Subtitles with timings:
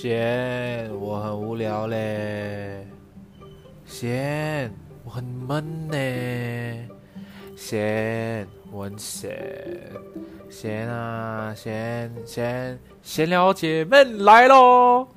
[0.00, 2.86] 贤，我很无聊嘞。
[3.84, 5.96] 贤，我很闷呢。
[7.56, 9.36] 贤，我很闲。
[10.48, 15.08] 贤啊，贤贤，闲聊姐妹来喽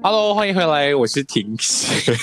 [0.00, 2.14] ！Hello，欢迎回来，我是婷贤。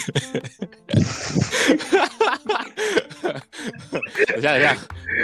[4.42, 4.75] 等下，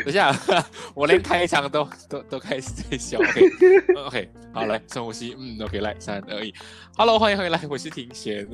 [0.06, 3.18] 等下，等下， 我连开场都都都开始在笑。
[3.18, 5.36] OK，OK，好，来深呼吸。
[5.38, 6.54] 嗯，OK，来三二一
[6.96, 8.48] ，Hello，欢迎回来，我是庭贤。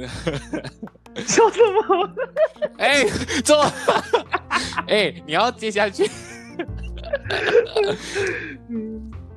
[1.27, 2.09] 笑什么？
[2.77, 3.03] 哎，
[3.43, 3.65] 坐。
[4.87, 6.09] 哎，你要接下去。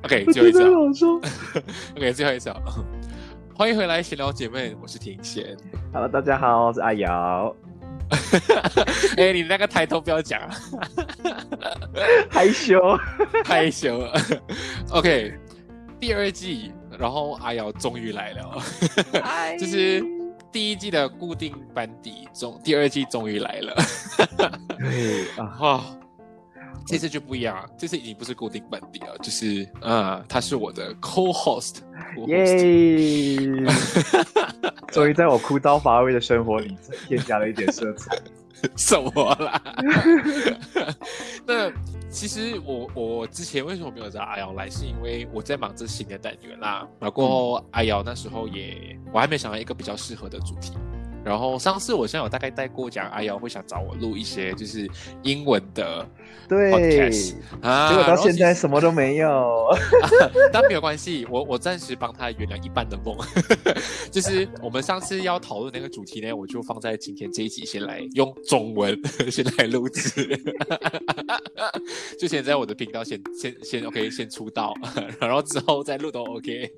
[0.04, 1.20] OK，最后一首。
[1.96, 2.54] OK，最后一首。
[3.54, 5.56] 欢迎回来，闲聊姐妹，我是庭贤。
[5.92, 7.56] Hello，大家好，我是阿瑶。
[9.16, 10.50] 哎，你那个抬头不要讲啊，
[12.30, 12.98] 害羞，
[13.44, 14.06] 害羞。
[14.90, 15.34] OK，
[15.98, 18.62] 第二季，然后阿瑶终于来了，
[19.58, 20.02] 就是
[20.52, 23.74] 第一季的固定班底终，第二季终于来了。
[24.78, 25.84] 对啊，
[26.86, 31.78] 这次就不一样，这次已经不是固定班底了，就是啊，他是我的 co-host。
[32.28, 33.50] 耶！
[34.88, 36.76] 终于在我枯燥乏味的生活里
[37.08, 38.16] 添加了一点色彩。
[38.74, 39.60] 什么啦？
[41.46, 41.70] 那
[42.08, 46.88] 其实我我之前为什么没有找阿瑶来，是因为我在忙着新的单元啦。
[46.98, 50.72] 然后阿瑶那时候也我还没想到一个比较适合的主题。
[51.26, 54.88] 然后上次我现在有大概带过讲，阿瑶会想找我录一些就是
[55.24, 56.08] 英文的。
[56.48, 56.70] 对，
[57.60, 59.68] 啊，结果到现在什么都没有，
[60.52, 63.16] 但没有关系，我我暂时帮他圆了一半的梦，
[64.12, 68.96] 就是我们上次要讨论那个主题呢，我就放在今天这一集先来用中文
[69.28, 70.40] 先来录制，
[72.20, 74.72] 就先在我的频道先先先 OK 先出道，
[75.18, 76.70] 然后之后再录都 OK，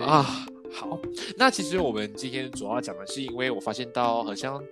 [0.00, 1.00] 啊，好，
[1.36, 4.62] 那其实我们今天主要讲的是，因为我发现到好像。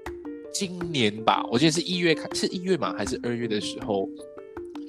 [0.55, 4.07] 今年吧，我记得是一月开，是一月嘛，还是二月的时候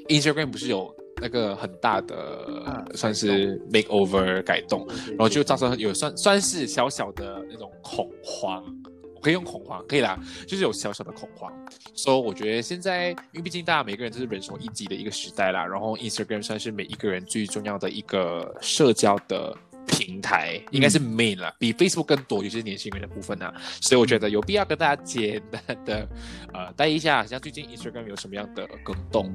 [0.10, 8.62] ，Instagram 不是有那个很大的算是 makeover 改动，然后就造成有算算是小小的那种恐慌，
[9.16, 11.50] 我可以用恐慌，可以啦，就是有小小的恐慌。
[11.94, 19.58] 所以我觉得现在，因为毕竟大家每个人都是人手一机的一个时代啦，然后 Instagram 算是每一个人最重要的一个社交的。
[19.88, 26.08] 平台应该是 main 了，比 Facebook 更多，就是年轻人的部分啊，所以我觉得有必要跟大家简单的
[26.54, 29.32] 呃带一下，像最近 Instagram 有什么样的更动，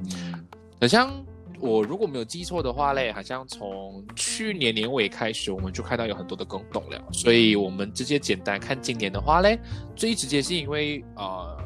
[0.81, 1.11] 好像
[1.59, 9.59] 我如果没有记错的话嘞，好像从去年年尾开始，我们就看到有很多的更动了，所以我们直接简单看今年的话嘞，
[9.95, 11.57] 最直接是因为呃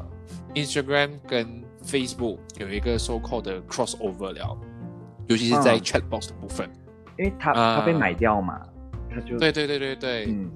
[0.54, 4.56] Instagram 跟 Facebook 有一个 so called 的 crossover 了，
[5.26, 6.70] 尤其是在 Chatbox 的部分，
[7.18, 8.60] 因为它它被买掉嘛。
[9.22, 10.50] 对对对对对，嗯，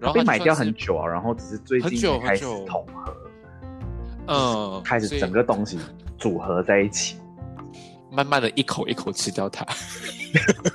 [0.00, 3.16] 然后被买掉很久啊，然后只是最近开始统合，
[4.26, 5.78] 嗯，开始整个东西
[6.18, 7.16] 组合在一起，
[8.10, 9.66] 慢慢的一口一口吃掉它，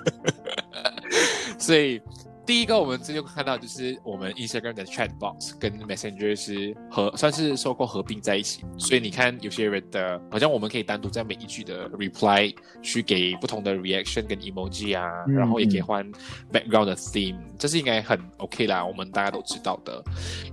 [1.57, 2.01] 所以
[2.47, 16.09] 第一个我们这就看到就是我们 Instagram 的 Chat Box 跟 Messenger 是合算是收购合并在一起，所以你看有些人的，好像我们可以单独在每一句的 reply 去给不同的 reaction 跟 emoji 啊，然后也可以换
[16.49, 20.01] background 的 theme，这是应该很 OK 啦，我们大家都知道的。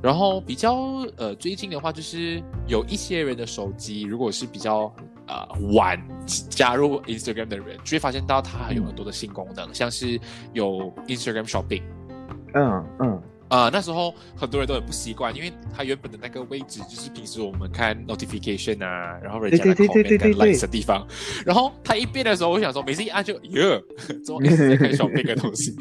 [0.03, 0.75] 然后比较
[1.17, 4.93] 呃最近的话，就是有一些人的手机如果是比较
[5.27, 6.01] 呃晚
[6.49, 10.21] 加入 Instagram 的人，就会发现到它还有很多的新功能，像是
[10.53, 11.83] 有 Instagram Shopping。
[12.55, 13.23] 嗯嗯。
[13.49, 21.07] 啊，那时候很多人都很不习惯，因为它原本的那个位置就是平时我们看 notification 啊，然后人家的 comment 跟 likes 的地方，
[21.45, 23.81] 然后它一变的时候，我想说每次一按就耶，
[24.25, 25.73] 终于可以 shopping 的东西，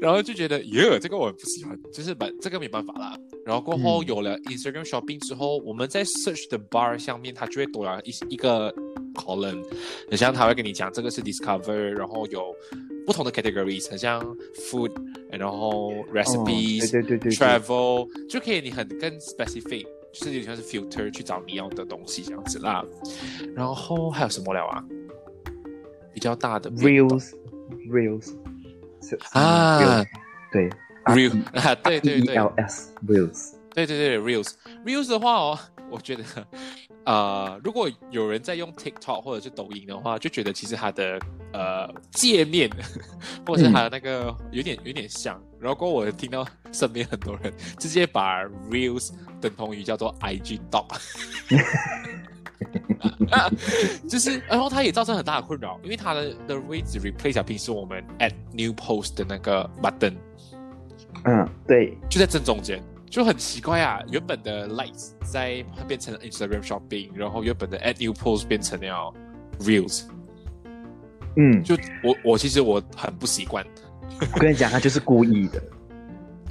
[0.00, 3.16] 然后就觉得耶，这个我很不喜欢，就是把这个没办法啦。
[3.44, 8.72] 然后过后有了 Instagram shopping 之后，我们在 search 的 bar 上面，它就会多了一一个
[9.14, 9.62] column，
[10.08, 12.54] 很像他会跟你讲这个是 discover，然后有。
[13.04, 14.22] 不同的 categories，很像
[14.54, 14.92] food，
[15.28, 22.84] 然后 recipes，对对对，travel，就可以你很更 specific，就是有像是 filter 去找你要的东西这样子啦。
[23.56, 24.84] 然后还有什么了啊？
[26.14, 28.36] 比较大的 reels，reels，
[29.32, 30.04] 啊，
[30.50, 30.68] 对
[31.06, 35.58] ，reels，啊，对对对，reels，对对对，reels，reels 的话哦，
[35.90, 36.24] 我觉得。
[37.04, 41.18] 呃，如果有人在用 TikTok 或者是抖音的话，就觉得其实它的
[41.52, 42.70] 呃界面
[43.44, 45.42] 或者是它的那个有点有点像。
[45.58, 49.10] 然后我听到身边很多人直接把 Reels
[49.40, 50.86] 等同于叫做 IG Dog，
[54.08, 60.14] 就是，然后它也造成很大的困扰，因为它的的位置 replace 平时我们 Add New Post 的那个 button，
[61.24, 62.82] 嗯，对，就在正中间。
[63.10, 69.12] 就很奇怪啊，原本的 Lights 在变成 Instagram Shopping，然后原本的 Add New Post 变成了
[69.60, 70.04] Reels。
[71.36, 73.62] 嗯，就我我其实我很不习惯。
[74.32, 75.62] 我跟你讲，他就是故意的，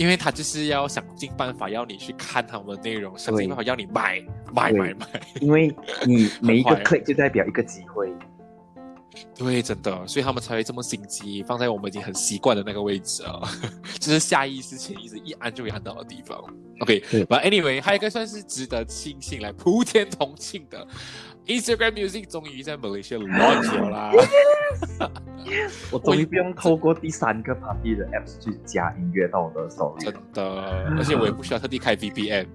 [0.02, 4.20] 因为他就是要想尽办法要你去看他们的内容，想尽办法要你买
[4.52, 5.08] 买买买。
[5.40, 5.72] 因为
[6.08, 8.12] 你每一个 click 就代表一个机会。
[9.36, 13.42] 对，真的，所以他们才会这么心机，放在我们已经很习惯的那个位置啊，
[14.02, 16.44] 就是下意识、潜意识一按就会按到的地方。
[16.80, 20.88] OK，But anyway，还有一个算是值得庆幸、来普天同庆的
[21.48, 24.12] ，Instagram Music 终于在 Malaysia launch 了啦！
[25.92, 30.44] 我终于不用透过第三个 Party 的 Apps 去加音乐到我的手里，真的，
[30.98, 32.46] 而且我也不需要特地开 VPN。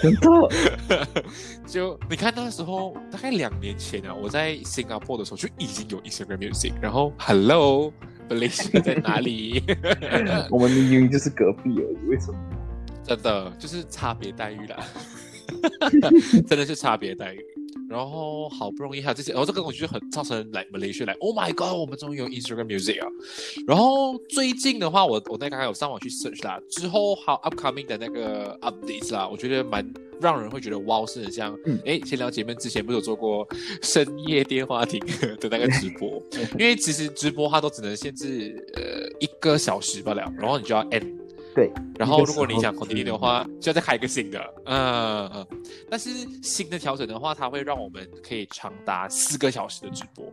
[0.00, 1.08] 真的，
[1.66, 9.62] 就你看那时候大概两年前啊，我在新加坡的时候就已经有 Instagram Music，然后 Hello，Malaysia 在哪里？
[10.50, 12.38] 我们明明就是隔壁而已，为什么？
[13.04, 14.76] 真的就是差别待遇啦，
[16.48, 17.44] 真的是差别待遇。
[17.88, 23.08] 然后好不容易还有这些，然后这个东西就很造成来 Malaysia 来，Oh my God，我们终于有 Instagram Music 啊！
[23.66, 29.86] 然后最近的话，我我那刚刚有上网去 search 啦，之后还有 upcoming 的那个 updates 啦，我觉得蛮
[30.20, 31.54] 让人会觉得哇，是很像，
[31.84, 33.46] 哎，先聊姐妹之前不是有做过
[33.82, 34.98] 深夜电话亭
[35.40, 36.22] 的那个直播，
[36.58, 41.21] 因为其实直播它都只能限制呃一个小时罢了，然后你就要 end。
[41.54, 45.46] 对，然后如果你想 continue 的话，就要再开一个新的，嗯嗯。
[45.90, 46.10] 但是
[46.42, 50.24] 新的调整的话，它会让我们可以长达四个小时的直播，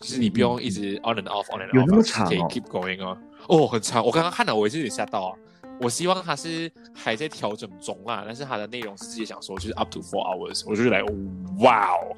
[0.00, 3.16] 就是你不用一直 on and off，on and off，可以 keep going 哦。
[3.46, 5.34] 哦，很长，我刚刚看到我也是有点吓到啊。
[5.80, 11.00] 我希望它是还在调整中啦，但是它的内容是自己想说，就是 up to four hours，我就来，
[11.60, 12.16] 哇哦，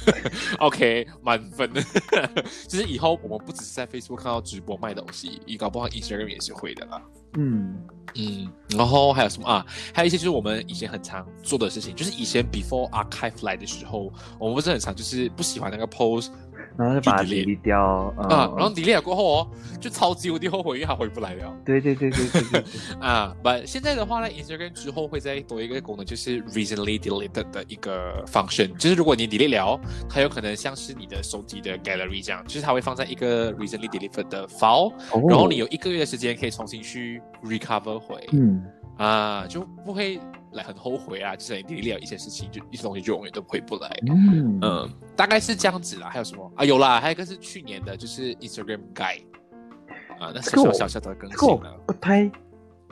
[0.60, 1.70] OK，满分。
[2.66, 7.02] 就是以后我们不只是在 Facebook 看到直播卖东西，你搞不好 Instagram 也是会的啦。
[7.36, 7.76] 嗯
[8.16, 9.66] 嗯，然后还有什么啊？
[9.92, 16.28] 还有一些就是我们以前很常做的事情，就是以前 before archive 来的时候，我们不是很常就是不喜欢那个 pose。
[16.76, 17.80] 然后就把它 delete 掉
[18.16, 19.48] 啊，然后 delete 过后哦，
[19.80, 21.56] 就超级无敌后悔，因为它回不来了。
[21.64, 22.64] 对对对对对对
[23.00, 23.34] 啊！
[23.42, 34.92] 不，现在的话呢，Instagram 之后会再多一个功能，就是 recently deleted 的一个 function，就是如果你 delete 了，它有可能像是你的手机的 gallery 这样，就是它会放在一个 recently deleted 的 file，
[35.28, 38.26] 然后你有一个月的时间可以重新去 recover 回。
[38.32, 38.62] 嗯
[38.96, 40.20] 啊，就不会。
[40.54, 43.90] 来很后悔啊，就是你历了一些事情，就一些东西就永远都回不来。
[44.08, 46.08] 嗯嗯，大概是这样子啦。
[46.08, 46.64] 还有什么啊？
[46.64, 49.24] 有啦，还有一个是去年的，就是 Instagram Guide
[50.18, 51.76] 啊，那是小小小的更新了。
[51.86, 52.30] 不太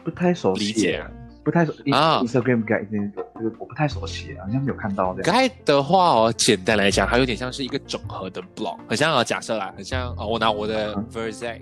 [0.04, 1.04] 不太熟悉，理解
[1.44, 2.20] 不太熟啊。
[2.22, 5.22] Instagram Guide 这个我不太熟悉，好像没有看到的。
[5.22, 11.60] Guide 的话哦，简单来讲，它有点像是一个整合的 blog，很像啊，假设啦，很像啊，我拿我的 Verse。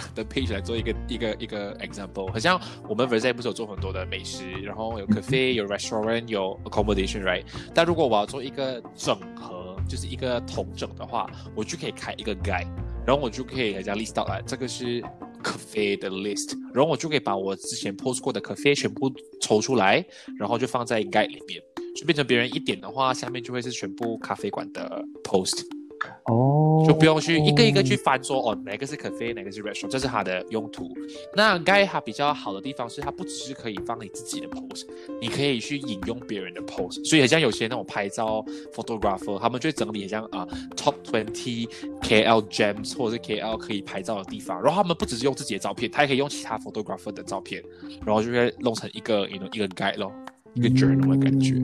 [0.14, 7.44] 的 page 来做一个一个一个 example，好像我们 Versailles 不是有做很多的美食，然后有 cafe，有 restaurant，有 accommodation，right？
[7.74, 12.68] 但如果我要做一个整合，就是一个统整的话，我就可以开一个 guide，
[13.06, 15.02] 然后我就可以人家 list out 来，这个是
[15.42, 20.04] cafe 的 list，然后我就可以把我之前 post 过的 cafe 全部抽出来，
[20.38, 21.62] 然后就放在 guide 里面，
[21.96, 25.77] 就变成别人一点的话，下面就会是全部咖啡馆的 post。
[26.24, 30.90] 哦，就不用去一个一个去翻说哦，哪个是 cafe，哪个是 restaurant，这是它的用途。
[31.34, 34.86] 那 Guide 它比较好的地方是，它不只是可以放你自己的 post，
[35.20, 37.04] 你可以去引用别人的 post。
[37.08, 41.68] 所以很像有些那种拍照 photographer，他们就会整理像啊 top twenty
[42.02, 47.62] KL gems 或者是 KL 可以拍照的地方，然后他们不只是用自己的照片，他也可以用其他 photographer 的照片，
[48.04, 50.12] 然后就会弄成一个一个一个 guide 咯。
[50.54, 51.54] 一个 journal 的感觉，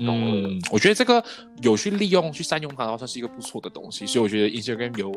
[0.00, 1.22] 嗯，我觉得这个
[1.62, 4.06] 有去利用、去善用它的话，算是一个不错的东西。
[4.06, 5.14] 所以我觉得 Instagram 有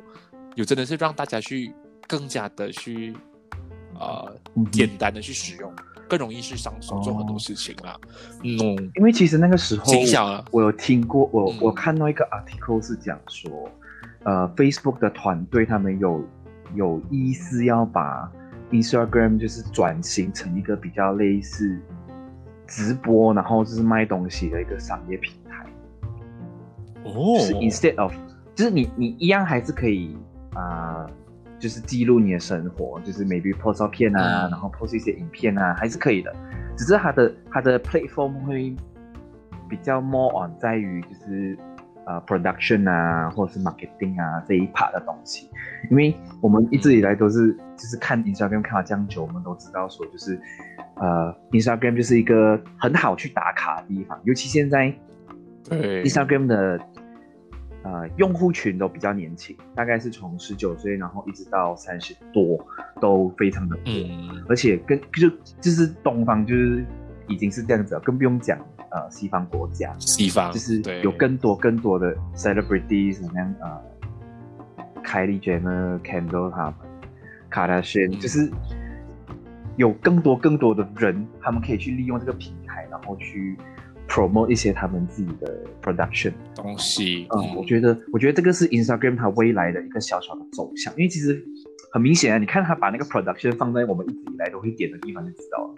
[0.55, 1.73] 有真的是让大家去
[2.07, 3.15] 更加的去
[3.99, 4.35] 呃
[4.71, 5.73] 简单的去使用，
[6.07, 7.97] 更容易去上手做很多事情啦。
[8.43, 9.85] 嗯，因为其实那个时候，
[10.51, 13.69] 我有听过，我我看到一个 article 是讲说，
[14.25, 16.23] 呃，Facebook 的团队他们有
[16.75, 18.29] 有意思要把
[18.69, 21.79] Instagram 就是转型成一个比较类似。
[22.67, 25.65] 直播，然后就是卖东西的一个商业平台。
[27.03, 28.13] 哦，是 instead of，
[28.55, 30.17] 就是你你一样还是可以
[30.53, 31.05] 啊，
[31.59, 36.33] 就是记录你的生活，就是 maybe post 照片啊，然后 post 一些影片啊，还是可以的。
[36.75, 38.75] 只是它的它的 platform 会
[39.69, 41.57] 比较 more on 在于就是
[42.05, 45.49] 呃 production 啊，或者是 marketing 啊这一 part 的东西。
[45.91, 50.39] 因为我们一直以来都是就是看 Instagram 看了这样久，我们都知道说就是。
[50.95, 54.93] 呃，Instagram 就是一个很好去打卡的地方，尤其现在，
[55.67, 56.79] 对 Instagram 的
[57.81, 62.63] 呃用户群都比较年轻，大概是从十九岁，然后一直到三十多，
[63.01, 63.91] 都非常的多，
[64.47, 65.27] 而且跟就
[65.59, 66.85] 就是东方就是
[67.33, 68.57] 已经是这样子了，更不用讲
[68.91, 73.81] 呃西方国家，西方就是有更多更多的 celebrities，什么样啊
[75.03, 76.75] ，Kylie Jenner、Kendall 他们，
[77.49, 78.51] 卡达轩就是。
[79.75, 83.57] 有更多更多的人，他们可以去利用这个平台，然后去
[84.07, 87.25] promote 一些他们自己的 production 东西。
[87.31, 90.93] 嗯，我觉得，我觉得这个是 Instagram 它未来的一个小小的走向。
[90.93, 91.43] 因为其实
[91.91, 95.73] 很明显啊，你看他把那个 production 放在我们一直以来都会点的地方，就知道了。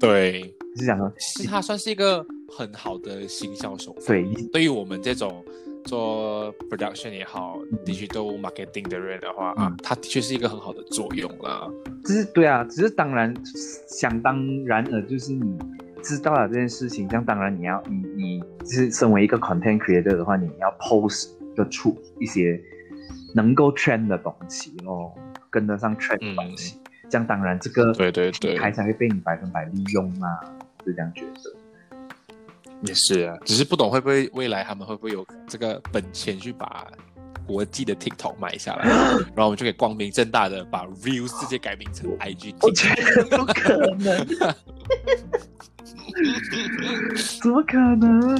[0.00, 0.42] 对，
[0.76, 2.24] 是这样说，是它算是一个
[2.56, 4.00] 很好的行销手法。
[4.06, 5.44] 对，对于我们这种。
[5.86, 11.70] 做 production 也好，digital marketing 的人的话啊，它的确是一个很好的作用啦。
[12.04, 13.32] 只是对啊，只是当然，
[13.86, 15.56] 想当然了，就是你
[16.02, 22.60] 知道了这件事情，这样当然你要你你是身为一个 content creator 的话，你要 post 的出一些
[23.32, 25.12] 能够 trend 的东西哦，
[25.50, 30.40] 跟得上 trend 的东西，这样当然这个对对对，才会被你百分百利用啊，
[30.84, 31.52] 是这样觉得。
[32.82, 36.86] 也是啊，只是不懂会不会未来他们会不会有这个本钱去把
[37.46, 38.86] 国际的 TikTok 买下来，
[39.34, 42.54] 然后我们就可以光明正大的把 Real 世界改名成 IG。
[42.60, 44.26] 我觉得不可能，
[47.40, 48.36] 怎么可能？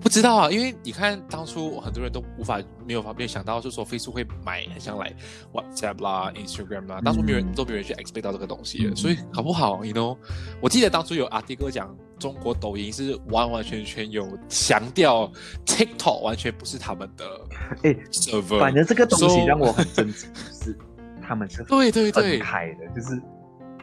[0.00, 5.12] 不知道啊，因为你看当初很多人都无法没有法没有想到，就是说 Facebook 会买很像来
[5.52, 10.16] WhatsApp 啦、Instagram 啦，当初没有人都没有人去 expect 到这个东西，所以好不好？You know，
[10.60, 15.30] 我记得当初有阿迪哥讲，中国抖音是完完全全有强调
[15.66, 17.24] TikTok 完全不是他们的
[17.84, 20.76] 哎，server，反正这个东西让我很震惊，是
[21.22, 23.20] 他们是 对对对开的，就是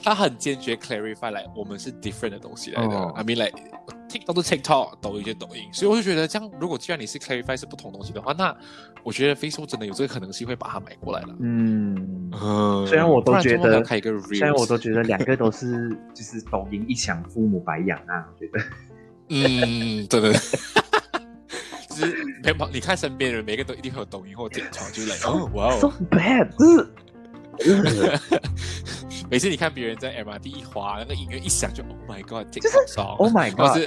[0.04, 3.54] 他很坚决 clarify 来我们是 different 的东西来的，I mean like。
[4.08, 8.56] TikTok 是 TikTok，抖音就抖音，所以我就觉得这样，如果既然你是 Clarify 是不同东西的话，那
[9.04, 11.36] 我觉得 Facebook 真的有这个可能性会把它买过来了。
[11.42, 12.32] 嗯，
[12.88, 18.64] 虽然我都觉得，虽然我都觉得两个都是就是抖音一响，父母白养啊，我觉得。
[19.28, 20.32] 嗯，真的。
[21.90, 26.48] 就是没有，你看身边人，每个都一定会有抖音或 TikTok，就是来 哦，哇哦，so bad。
[29.30, 33.78] 每次你看别人在 MRT 一滑，那个音乐一响就 Oh my God，就是 Oh my God，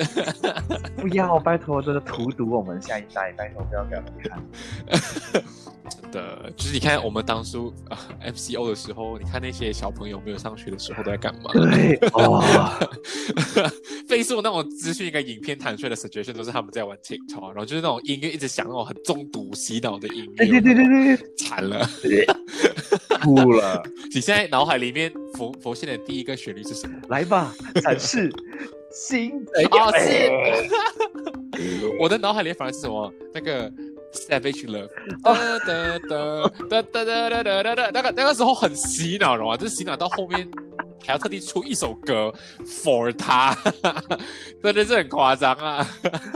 [1.00, 5.42] 不要拜托，真的荼毒我们下一代，拜托不要给他们看。
[6.10, 11.50] 真的，就是你看我们当初啊 MCO 的时候，你看那些小朋友没有上学的时候都在干嘛？
[11.52, 12.78] 对，哇，
[14.08, 21.88] 飞速那种资讯跟影片弹出来的 suggestion 都是他们在玩 TikTok，然后就是那种音乐一直响，那种很中毒洗脑的音乐，对对对对对，惨了，
[23.22, 23.82] 哭了。
[24.12, 26.98] 你现在脑海里面浮浮现的第一个旋律是什么？
[27.08, 28.32] 来吧，展示
[28.92, 29.92] 新的啊！
[32.00, 33.12] 我的脑海里反而是什么？
[33.32, 33.72] 那个。
[34.12, 34.90] Savage Love，
[35.22, 40.48] 哒哒哒哒哒哒哒哒哒，那个那个时候很洗脑的嘛，就是洗脑到后面
[41.06, 42.32] 还要特地出一首歌
[42.64, 43.56] for 他，
[44.62, 45.86] 真的是很夸张啊！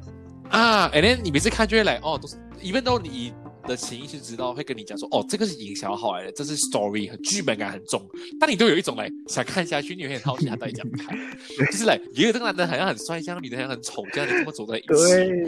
[0.50, 0.89] 啊。
[0.89, 3.34] And then 你每次看就会来哦，都是，even though 你
[3.70, 8.02] 的潜意识知道会跟你讲说，哦，这个是营销号来的，这是 story，和剧本感很重，
[8.40, 11.16] 但你都有一种来想看下去，你有点好奇他到底怎么看，
[11.72, 15.46] 就是来，也有这个男的好像很帅，这样女的好像很丑，这样你这么走在一起，对，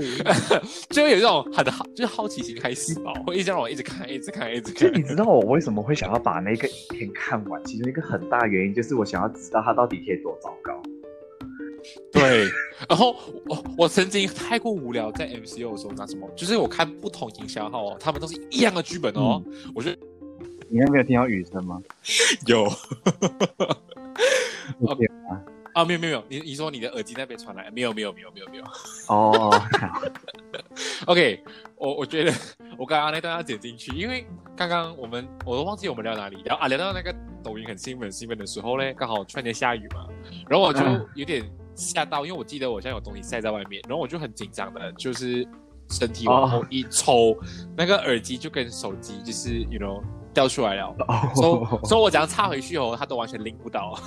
[0.90, 4.98] 就会有一种很好，就是好奇心开始吧，会一直让我一直看，一直看，一直看就。
[4.98, 7.62] 你知道我为什么会想要把那个影片看完？
[7.66, 10.82] 其中一个很大原因就是我想要知道他到底可以多糟糕。
[12.14, 12.48] 对，
[12.90, 13.16] 然后
[13.48, 19.42] 我我曾经太过无聊，在 MCO 的时候拿什么，就是我看不同营销号哦，他们都是一样的剧本哦，
[19.76, 19.98] 我觉得。
[20.74, 21.82] 你还没有听到雨声吗？
[22.48, 22.66] 有
[24.96, 25.06] 对
[25.74, 28.64] 啊，没有没有没有，你你说你的耳机那边传来，没有没有没有没有没有。
[29.08, 29.52] 哦，，
[31.08, 31.44] OK，
[31.76, 32.32] 我我觉得
[32.78, 37.14] 我刚刚那段要剪进去，因为刚刚我们我都忘记我们聊哪里，聊啊聊到那个
[37.44, 40.08] 抖音很兴奋很兴奋的时候呢，刚好突然间下雨嘛，
[40.48, 41.06] 然后我就嗯。
[41.16, 41.44] 有点
[41.82, 45.48] 吓到，因为我记得我现在有东西晒在外面，然后我就很紧张的，就是
[45.90, 47.36] 身体往后一抽，
[47.76, 50.02] 那个耳机就跟手机就是 you know
[50.34, 50.96] 掉出来了。
[51.36, 54.00] 所所以我只要插回去哦，它都完全拎不到。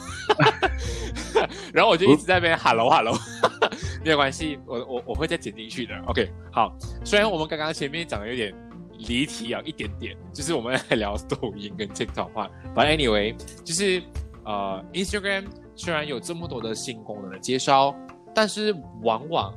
[1.74, 3.14] 然后我就一直在那边 hello hello，
[4.04, 5.94] 没有关系，我我我会再剪进去的。
[6.06, 6.74] OK，好。
[7.04, 8.54] 虽然我们刚刚前面讲的有点
[8.98, 12.48] 离题啊，一点点，就是我们来聊抖音跟 TikTok 话。
[12.74, 13.34] But anyway，
[13.64, 14.02] 就是
[14.44, 15.44] 呃，Instagram
[15.76, 17.94] 虽然有这么多的新功能的介绍，
[18.34, 19.54] 但是往往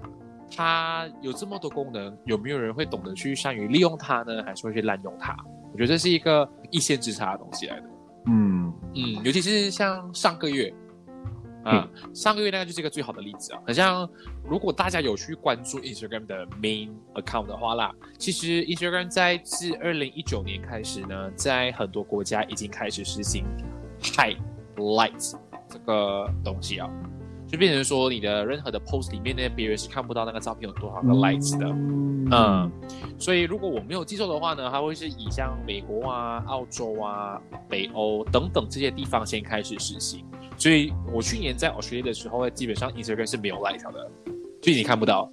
[0.55, 4.43] 它有这么多功能，有没有人会懂得去善于利用它呢？
[4.43, 5.35] 还是会去滥用它？
[5.71, 7.89] 我觉得这是一个一线之差的东西来的。
[8.27, 10.73] 嗯，嗯，尤其是像上个月，
[11.63, 13.59] 啊，上个月那个就是一个最好的例子啊。
[13.67, 14.09] 好像
[14.43, 23.45] 如果大家有去关注 Instagram 的 main account 的话啦，其实 Instagram 在自二零一九年开始呢，在很多国家已经开始实行
[24.01, 25.35] highlight
[25.77, 26.89] 这个东西啊，
[27.47, 31.67] 就变成说你的任何的 post 里面呢，别人是看不到那个照片有多少个 likes 的。
[32.29, 32.69] 嗯，
[33.17, 40.25] 所以如果我没有记错的话呢，它会是以像美国啊、澳洲啊、北欧等等这些地方先开始实行。
[40.57, 44.09] 所以我去年在 Australia 的时候，基本上 Instagram 是没有 like 条的，
[44.61, 45.31] 所以你看不到，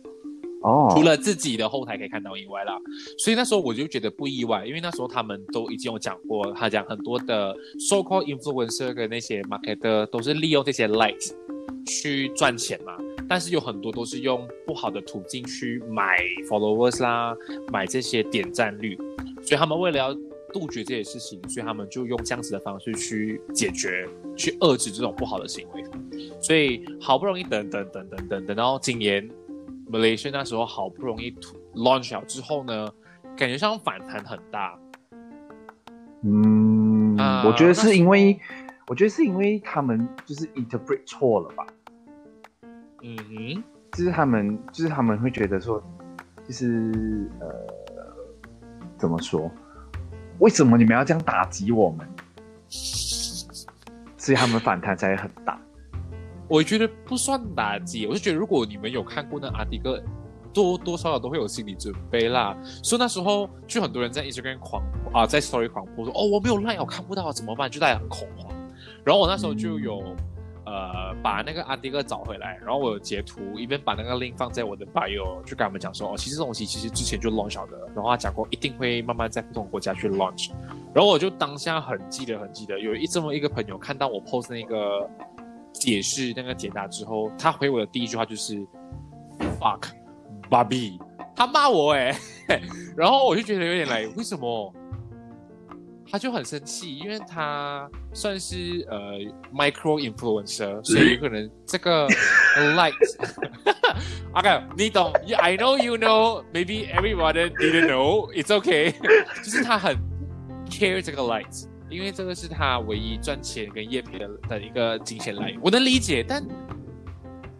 [0.65, 2.77] 哦，除了自己的后台可以看到以外啦。
[3.19, 11.33] 所以那时候我就觉得不意外，因为那时候他们都已经有讲过，他讲很多的 so called influencer 跟那些 marketer 都是利用这些 likes
[11.87, 12.97] 去赚钱嘛。
[13.29, 17.35] 但是有很多都是用不好的途径去买 followers 啦，
[17.73, 18.97] 买这些点赞率，
[19.43, 20.15] 所以他们为了要
[20.53, 25.83] 杜绝这些事情，所以他们就用这样子的方式去解决、去遏制这种不好的行为。
[26.41, 29.27] 所以好不容易等等等等等等到今年
[29.95, 31.31] Malaysia 那时候好不容易
[31.75, 32.91] launch 之后呢，
[33.37, 34.77] 感觉上反弹很大。
[36.23, 38.37] 嗯，啊我觉得是因为，
[38.89, 41.65] 我觉得是因为他们就是 interpret 错了吧，
[43.03, 45.81] 嗯哼，就是他们就是他们会觉得说，
[46.45, 47.47] 就是呃，
[48.99, 49.49] 怎么说？
[50.41, 52.05] 为什么你们要这样打击我们？
[54.17, 55.61] 所以他们反弹才会很大。
[56.55, 60.01] 我觉得不算打击，我就觉得如果你们有看过那阿迪哥，
[60.53, 62.57] 多多少少都会有心理准备啦。
[62.81, 64.81] 所以那时候就很多人在 Instagram 狂
[65.13, 68.55] 啊，在 Story 狂播说：“哦，我没有 like，我看不到，怎么办？”就大家很恐慌。
[69.03, 69.99] 然后我那时候就有、
[70.65, 80.53] 呃把那个阿迪哥找回来，然后我有截图，一边把那个 link 放在我的 bio，就跟他们讲说，哦，其实这东西其实之前就 launch 的，然后他讲过一定会慢慢在不同国家去 launch，
[80.95, 85.11] 然后我就当下很记得很记得，有一这么一个朋友看到我 post 那个
[85.75, 88.55] 解释那个解答之后，他回我的第一句话就是
[89.61, 89.91] fuck
[90.49, 90.99] Bobby，
[91.37, 92.17] 他骂我哎、
[92.97, 94.75] 然后我就觉得有点来，为什么？
[96.11, 99.19] 他就很生气，因为他算是呃
[99.53, 102.07] micro influencer，所以有可能这个
[102.77, 102.97] like
[104.35, 108.33] OK，你懂？I know you know, maybe everyone didn't know.
[108.33, 108.95] It's okay。
[109.43, 109.97] 就是他很
[110.71, 115.59] care 这个 likes，因为这个是他唯一赚钱跟业配的的一个金钱来源。
[115.63, 116.45] 我能理解，但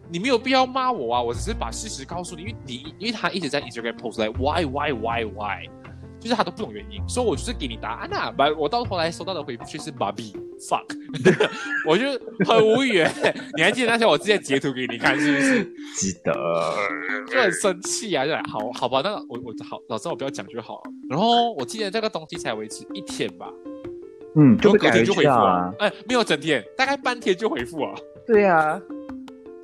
[0.09, 1.21] 你没有必要骂我啊！
[1.21, 5.67] 我只是把事实告诉你，因为你因为他一直在 Instagram post 来 why why why why，
[6.19, 8.31] 就是他都不懂原因，所以我就是给你答案啊。
[8.31, 10.85] 把我到头来收到的回复却是 Bobby fuck，
[11.87, 12.05] 我就
[12.45, 13.03] 很无语。
[13.57, 15.63] 你还记得那天我直接截图给你看是不是？
[15.97, 16.33] 记得，
[17.27, 18.25] 就很生气啊！
[18.25, 20.81] 就来好好吧，那我我好，老师我不要讲就好了。
[21.09, 23.51] 然后我记得这个东西才维持一天吧，
[24.35, 25.75] 嗯，就隔天就回复啊了。。
[25.79, 27.93] 哎，没有整天，大概半天就回复啊。
[28.27, 28.81] 对啊，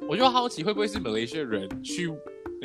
[0.07, 2.15] 我就好奇会不会是马来西亚人去，you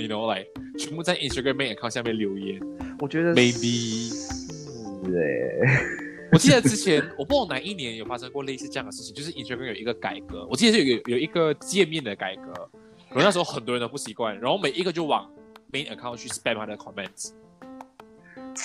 [0.09, 2.61] know，like 全部在 Instagram main account 下面留言。
[3.01, 4.27] 我觉得 Maybe 是
[5.07, 5.81] 哎，
[6.33, 12.53] 我记得之前我不知道哪一年有发生过类似这样的事情，就是 Instagram 有一个改革，我记得是有有一个界面的改革，
[13.11, 15.31] 然后那时候很多人都不习惯，然后每一个就往
[15.73, 17.31] main account 去 spam 他的 comments，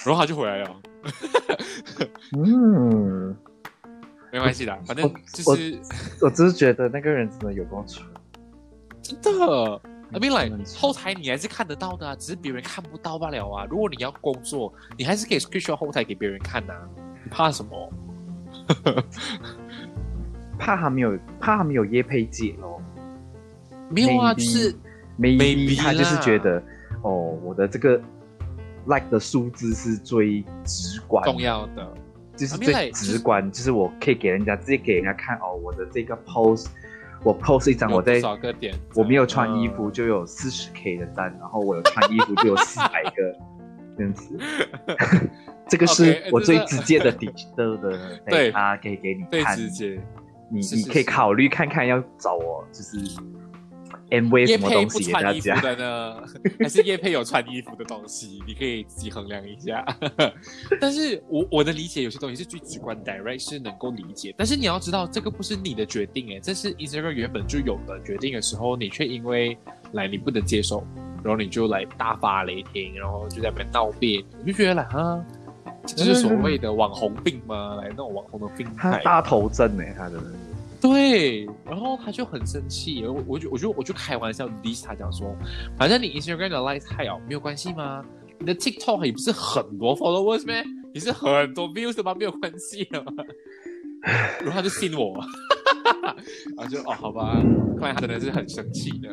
[0.06, 0.75] 然后他就回来了，
[2.38, 3.36] 嗯，
[4.32, 5.80] 没关系的，反正我就是
[6.21, 8.06] 我只是觉得那个人真的有够蠢。
[9.01, 9.82] 真的。
[10.13, 13.65] I mean like 后台你还是看得到的、啊，只是别人看不到罢了啊。
[13.69, 16.73] 如果你要工作，你还是可以 screenshot 后台给别人看呐、
[17.23, 17.93] 你怕什么？
[20.60, 22.82] 怕他没有，怕他没有业配姐咯。
[23.89, 24.75] 没有啊就是
[25.17, 26.62] Maybe 他就是觉得，
[27.04, 28.01] 哦，我的这个
[28.86, 31.94] like 的数字是最直观重要的。
[32.36, 36.67] 就是 I mean 最 like，直观，就是我可以给人家直接给人家看哦，我的这个 post，
[37.24, 38.74] 我 post 一张我在少个点？
[38.96, 43.38] 我没有穿衣服嗯就有四十 K 的赞，然后我有穿衣服就有四百个
[43.98, 44.39] 这样子。
[45.67, 50.02] 这个是我最直接的底的的 对啊，可以给你最看，直接。
[50.50, 52.98] 你你可以考虑看看要找我就是
[54.12, 55.62] M V 叶配什么东不穿衣服西给大家。
[55.62, 56.24] 的呢，
[56.60, 58.41] 还是叶配有穿衣服的东西？
[58.45, 59.86] 你可以自己衡量一下。
[60.80, 64.36] 但是我我的理解，有些东西是最直观，direct 是能够理解。
[64.38, 69.58] 但是你要知道，这个不是你的决定，哎，这是 Instagram 原本就有的决定的时候，你却因为
[69.93, 70.86] 来你不能接受，
[71.24, 75.24] 然后你就来大发雷霆，然后就在那边闹别扭，你就觉得来哈，
[75.86, 77.76] 这就是所谓的网红病吗？
[77.76, 78.91] 来那种网红的病态。
[78.91, 80.32] 他大头症呢，他真的
[80.82, 85.36] 对，然后他就很生气，我我就我就我就开玩笑 diss 他讲说，
[85.78, 88.04] 反正你 Instagram 的 like 太少没有关系吗？
[88.39, 90.63] 你的 TikTok 也不是很多 followers 咩？
[90.94, 92.15] 你是很多 views 吗？
[92.15, 93.13] 没有关系的嘛。
[94.39, 95.15] 然后他就信我，
[96.58, 97.39] 然后就哦好吧，
[97.80, 99.10] 看来他真的是很生气的。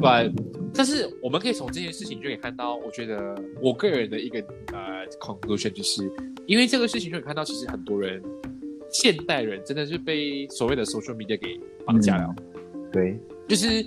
[0.00, 0.32] But
[0.72, 4.38] 但是我们可以从这件事情就可以看到，我觉得我个人的一个
[4.72, 6.10] 呃 conclusion 就是，
[6.46, 8.22] 因为这个事情就可以看到，其实很多人
[8.94, 12.32] 现代人真的是被所谓的 social media 给绑架了。
[12.92, 13.84] 对，就是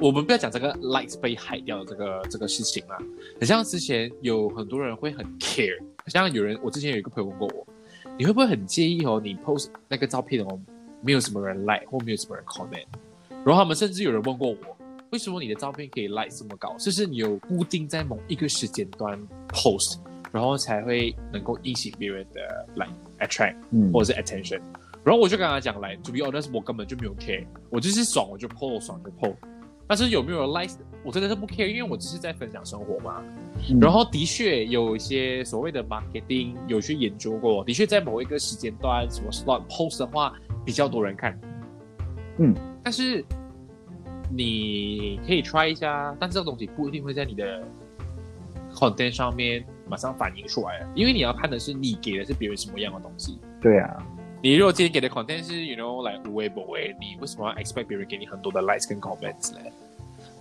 [0.00, 2.98] 我们不要讲这个 likes 被害掉的这个这个事情啦，
[3.38, 7.64] 很像之前有很多人会很 care，很像有人我之前有一个朋友问过我，
[8.18, 9.20] 你会不会很介意哦？
[9.22, 10.60] 你 post 那个照片哦，
[11.00, 12.84] 没有什么人 like 或没有什么人 comment，
[13.28, 14.56] 然后他们甚至有人问过我，
[15.10, 16.76] 为什么你的照片可以 like 这么高？
[16.76, 19.16] 就是你有固定在某一个时间段
[19.48, 19.98] post，
[20.32, 23.56] 然后才会能够引起别人的 like attract？
[23.70, 24.60] 嗯，或者是 attention。
[25.02, 29.34] 然后我就跟他讲来，to be honest，我根本就没有 care，我就是爽我就 po，爽就 po。
[29.86, 33.22] 但是有没有 like，我真的是不 care，因为我只是在分享生活嘛。
[33.70, 40.32] 嗯然后的确有一些所谓的 marketing 有去研究过，的确在某一个时间段什么 slot post 的话
[40.64, 41.38] 比较多人看。
[42.38, 43.24] 嗯，但是
[44.30, 47.62] 你可以 try 一下，但这个东西不一定会在你的
[48.72, 53.40] content 上面马上反映出来了，因为你要看的是你给的是别人什么样的东西。
[53.60, 53.96] 对啊，
[54.40, 59.58] 你如果今天给的 content 是 you know 来无微不微，你为什么要 expect 别人给你很多的 likes 跟 comments 呢？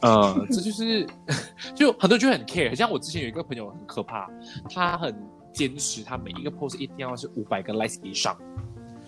[0.01, 1.07] 呃， 这就是
[1.73, 4.29] 就很多人就很 care，像我之前有一个朋友很可怕，
[4.69, 5.13] 他很
[5.51, 8.37] 坚持，他每一个 post 一定要是五百个 likes 以上。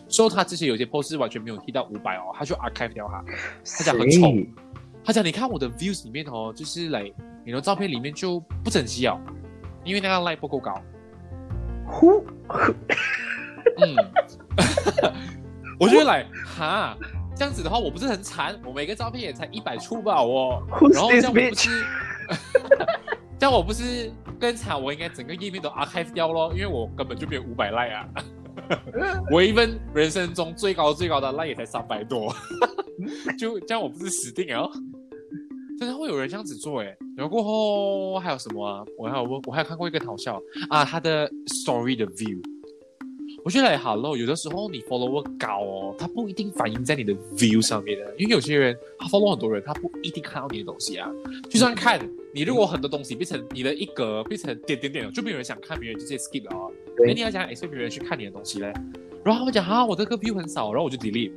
[0.08, 3.24] 所以他之前有些 post 是完全没有 hit 到五百哦，他就 archive 掉他。
[3.78, 4.28] 他讲很丑
[5.04, 7.10] 他讲你看我的 views 里面哦，就是来
[7.46, 9.18] 你的照片里面就不整齐哦，
[9.84, 10.82] 因为那个 like 不够高。
[11.88, 12.24] 呼，
[13.78, 13.96] 嗯，
[15.80, 16.96] 我就会来哈，
[17.36, 18.58] 这样子的话我不是很惨？
[18.66, 20.64] 我每个照片也才一百出吧，我，
[20.94, 21.86] 然后这样我不是，
[23.38, 24.82] 这样我不是更惨？
[24.82, 28.08] 我应该整个页面都 archive 掉咯，因为我根本就没有五百 like 啊。
[29.32, 32.34] 我 even 人生中最高最高的 like 也才三百多，
[33.38, 34.70] 就这样我不是死定了？
[35.82, 38.86] 真的会有人这样子做哎，然后过后还有什么啊？
[39.00, 40.40] 我还有我我还有看过一个很好笑
[40.70, 42.40] 啊，他的 story 的 view，
[43.44, 51.10] 我觉得好 hello，有的时候你 follower 高哦，他不一定反映在你的 view 上面的，因为有些人他 follow 很多人，他不一定看到你的东西啊。
[51.50, 52.00] 就算看
[52.32, 56.72] 你如果很多东西变成你的一格变成点点点，就没有人想看，别人就直接 skip 了哦。
[56.96, 58.72] 对那你要讲 expect 别人去看你的东西嘞，
[59.24, 61.32] 然后他们讲啊，我这个 view 很少，然后我就 delete。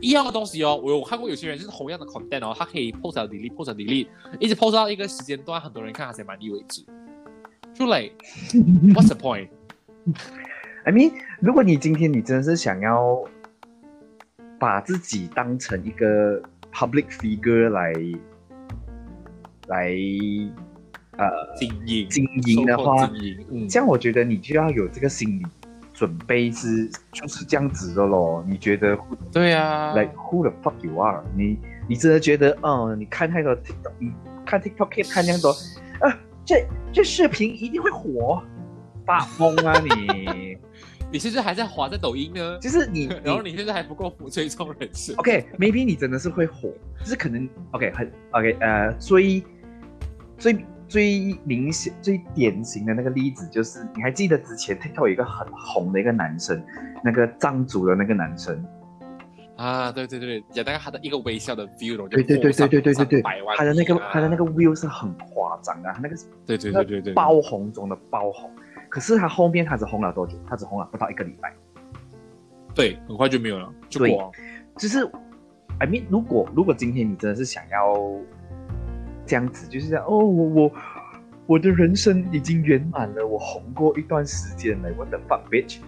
[0.00, 4.06] 一样的东西哦，我有看过有些人就是同样的 content 哦，他可以 post 到 delete，post 到 delete，
[4.38, 6.84] 一直 post 到一个时间段，很多人看他才满意为止。
[7.74, 8.12] 就 like
[8.94, 13.22] what's the point？I mean，如果你今天你真的是想要
[14.58, 17.92] 把自己当成一个 public figure 来
[19.68, 19.94] 来
[21.16, 23.08] 呃经营经营的话，
[23.68, 25.46] 这样我觉得你就要有这个心理
[26.00, 28.42] 准备是就是这样子的咯。
[28.48, 28.98] 你觉得
[29.30, 31.22] 对啊，like who the fuck you are？
[31.36, 34.10] 你你真的觉得哦，你看太多 TikTok，你
[34.46, 35.50] 看 TikTok 可以看那样多，
[36.00, 38.42] 啊，这这视频一定会火，
[39.04, 40.56] 发疯啊你！
[41.12, 49.44] 你是不是还在滑在抖音呢，就是你， 然后你现在还不够追踪人士，OK，maybe、你真的是会火，就是可能 OK 很 OK 呃最
[50.38, 56.60] 最最明显最典型的那个例子就是，你还记得之前 TikTok 有一个很红的一个男生，
[57.04, 58.62] 那个藏族的那个男生，
[59.54, 63.22] 啊，对对对，也大概他的一个微笑的 view，对对对对对对对对
[63.56, 68.50] 他的那个啊他的那个 view 是很夸张的，他那个是对对对对对，爆红中的爆红，
[68.88, 70.36] 可是他后面他只红了多久？
[70.48, 71.54] 他只红了不到一个礼拜。
[72.74, 74.32] 对，很快就没有了，就过。
[74.76, 75.04] 就是
[75.78, 77.94] I mean，如果如果今天你真的是想要
[79.30, 80.72] 这样子，就是这样哦，我我
[81.46, 85.78] 我的人生已经圆满了，我红过一段时间了，What the fuck bitch？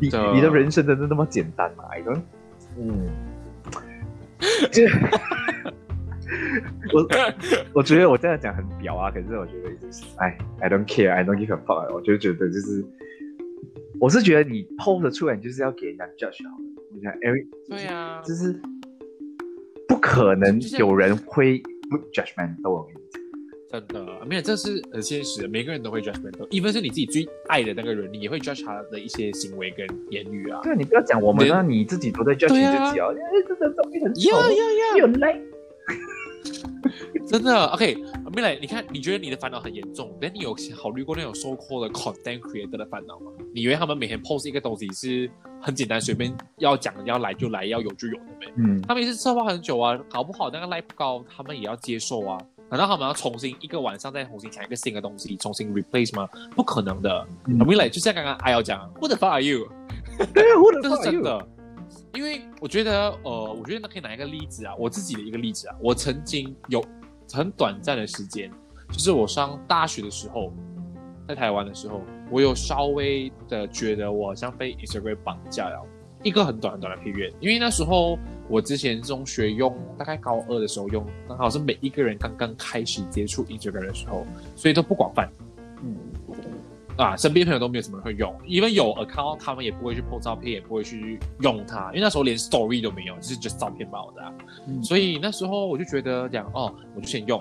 [0.00, 2.22] 你的，你的人生真的那么简单吗？I don't，
[2.78, 3.08] 嗯，
[4.70, 4.84] 就
[6.94, 7.08] 我
[7.74, 12.84] 我觉得我这样讲很表啊，可是我觉得就是哎，I don't care，I don't give a fuck，我就觉得就是，
[14.00, 16.62] 我是觉得你 PO 的出来，你就是要给人家 judge 好了。
[16.92, 18.79] 你看，every 对啊，就是不
[20.00, 23.20] 可能有人会不 judgmental，我跟你讲。
[23.70, 30.58] 真的，没有，这是很现实的，每个人都会 judgmental，even 是你自己最爱的那个人，你也会 judge 他的一些行为跟言语啊。
[30.64, 32.54] 对啊，你不要讲我们啊，你自己都在 judge 自
[32.92, 33.14] 己哦。
[33.16, 34.96] 哎，这这东西很丑，呀呀呀！
[34.96, 35.40] 有 like。
[37.30, 37.94] 真的，OK，
[38.34, 43.30] 米莱，你看，你觉得你的烦恼很严重，但你有考虑过那种 so called 的 content creator 的烦恼吗？
[43.54, 45.30] 你以为他们每天 post 一个东西是
[45.62, 48.46] 很简单，随便要讲要来就来，要有就有的没？
[48.56, 52.36] 嗯，他们也是策划很久啊，搞不好那个 like 不高，他们也要接受啊。
[52.68, 56.28] 难道他们要重新一个晚上再重新讲一个新的东西，重新 replace 吗？
[56.56, 57.26] 不可能的。
[57.46, 59.68] 嗯米莱就像刚刚阿瑶讲，Who the fuck are you？
[60.34, 61.48] 对啊，我的这是真的。
[62.12, 66.84] 因为我觉得，呃，我觉得可以拿一个例子啊，我自己的一个例子啊，我曾经有
[67.32, 68.50] 很短暂的时间，
[68.90, 70.52] 就是我上大学的时候，
[71.28, 75.82] 在台湾的时候，我有稍微的觉得我好像被 Instagram 绑架了，
[76.22, 85.28] 一个很短很短的 pba 因为那时候我之前中学用，大概高二的时候用，刚好是每一个人刚刚开始接触 Instagram 的时候，所以都不广泛。
[87.00, 94.32] 嗯，啊，身边朋友都没有什么人会用，因为有 account，他们也不会去 po 照片，也不会去用它，因为那时候连 story 都没有，就是 just 照片包的啊、
[94.66, 97.40] 嗯所以那时候我就觉得讲哦，我就先用。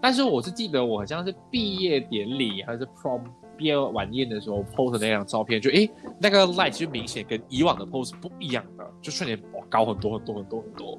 [0.00, 3.20] 但是我是记得我好像是毕业典礼还是 prom
[3.56, 10.98] 毕业晚宴的时候 post 的那张照片，就诶那个 light 就明显跟以往的 post 不一样的，就瞬间哇高很多很多很多很多。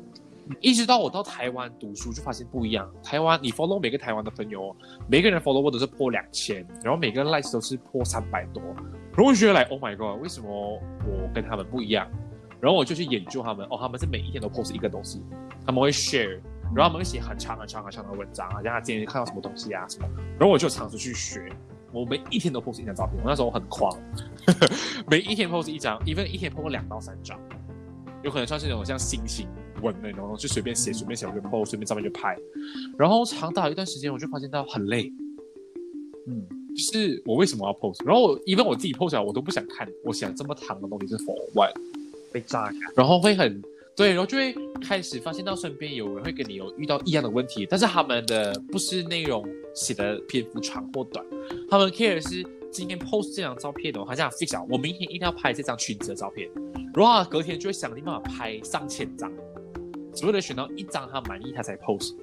[0.59, 2.91] 一直到我到台湾读书，就发现不一样。
[3.03, 4.75] 台湾你 follow 每个台湾的朋友，
[5.07, 8.61] 每个人 follow 都是破两千，然后每个人 likes 都是破三百多，
[9.13, 12.07] 然后我就觉得来 Oh my God，为什么我跟他们不一样？
[12.59, 15.23] 然后我就去研究他们，哦，他们是每一天都 post 一个东西，
[15.65, 16.39] 他们会 share，
[16.75, 21.51] 然后他们会写很长很长很长的文章啊，让他今天看到什么东西啊什么，然后我就尝试去学，
[21.91, 23.97] 我每一天都 post 一张照片，我那时候很狂，
[25.09, 27.39] 每一天 post 一张，even 一天 post 两到三张，
[28.21, 29.47] 有可能算是那种像星星
[29.81, 32.37] 文的那种，就随便写随便写我就 post，随便照片就拍，
[32.97, 35.11] 然后长达一段时间我就发现到很累，
[36.27, 41.73] 嗯，就是我为什么要 post，然后我 even 我自己 post 出来我都不想看，我想这么长的东西是 for what。
[42.33, 42.79] 被榨干。
[42.95, 43.61] 然后会很
[43.93, 51.25] 对，然后就会开始发现到身边有人会跟你有遇到一样的问题，但是他们的不是内容写的篇幅长或短，
[51.69, 52.41] 他们 care 的是
[52.71, 56.49] 今天 post 这张照片哦，他这样 fix 啊，我明天一定要拍这张裙子的照片，
[56.95, 59.29] 然后他隔天就会想尽办法拍上千张，
[60.13, 62.15] 只为了选到一张他满意他才 post。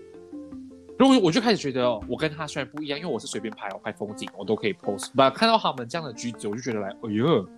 [0.99, 7.49] 如果我就开始觉得哦，我跟他虽然不一样，因为我是随便拍，我拍风景我都可以 post，不看到他们这样的举止，我就觉得来，哎呦，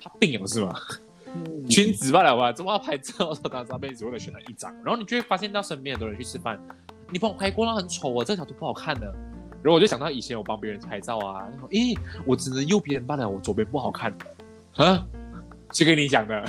[0.00, 0.74] 他病了是吗？
[1.68, 4.74] 裙子罢了吧，怎么要拍这么多张照片，只为了选到一张？
[4.76, 6.58] 然后你就会发现到身边很多人去吃饭，
[7.10, 9.06] 你帮我拍过，那很丑啊，这条图不好看的。
[9.62, 15.06] 然后我就想到以前我帮别人拍照啊，诶，我只能右边罢了，我左边不好看的，啊，
[15.72, 16.44] 谁跟你讲的？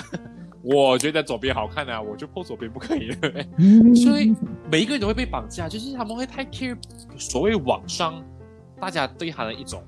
[0.70, 3.18] 我觉得左边好看啊，我就破左边不可以了。
[3.96, 4.36] 所以
[4.72, 6.78] 每一个人都会被绑架，就是他们会太 care
[7.18, 8.24] 所谓网上
[8.80, 9.84] 大家对他的一种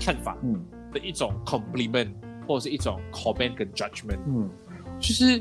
[0.00, 2.10] 看法，嗯，的一种 compliment。
[2.48, 4.50] 或者是一种 comment 跟 judgment，嗯，
[4.98, 5.40] 就是，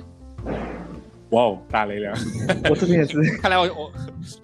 [1.31, 2.13] 哇哦，打雷了！
[2.69, 3.91] 我这边也是，看来我我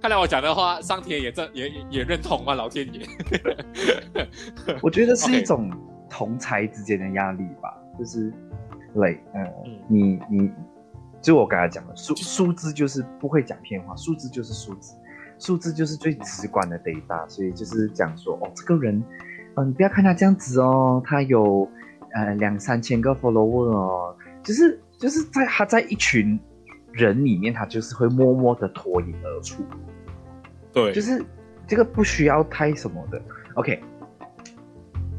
[0.01, 2.55] 看来我讲的话，上天也这也也认同啊？
[2.55, 3.01] 老天爷，
[4.81, 5.69] 我觉得是一种
[6.09, 8.33] 同才之间的压力吧，就是
[8.95, 9.47] 累，嗯，
[9.87, 10.51] 你你，
[11.21, 14.95] 就我刚才讲的数数字就是不会讲骗话，数字就是数字，
[15.39, 19.03] 数字就是最直观的 data，所以就是讲说，哦，这个人，
[19.55, 21.69] 嗯，你不要看他这样子哦，他有。
[22.17, 26.39] 呃，两三千个 follower 哦，就是就是在他在一群
[26.93, 29.65] 人里面，他就是会默默的脱颖而出。
[30.71, 31.21] 对，就是
[31.67, 33.21] 这个不需要太什么的。
[33.55, 33.83] OK，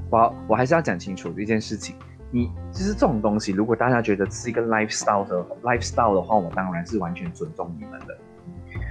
[0.09, 1.95] 我我还是要讲清楚一件事情。
[2.31, 8.19] 你就是这种东西，如果大家觉得是一个 lifestyle 的 lifestyle 的话，我当然是完全尊重你们的。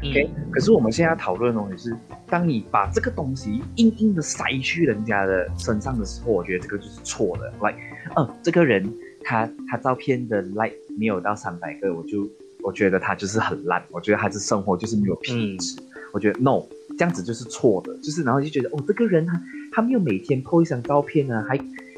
[0.04, 7.52] OK，可是我们现在讨论的东西是，当你把这个东西硬硬的塞去人家的身上的时候，我觉得这个就是错的。
[7.62, 7.78] Like，
[8.16, 8.92] 嗯，这个人
[9.24, 12.28] 他他照片的 like 没有到三百个，我就
[12.64, 15.80] 我觉得他就是很烂，我觉得他的生活就是没有品质。
[16.14, 16.64] 我觉得 no，
[16.98, 19.42] 这样子就是错的，就是然后就觉得哦，这个人他
[19.74, 21.58] 他没有每天 po 一张照片呢，还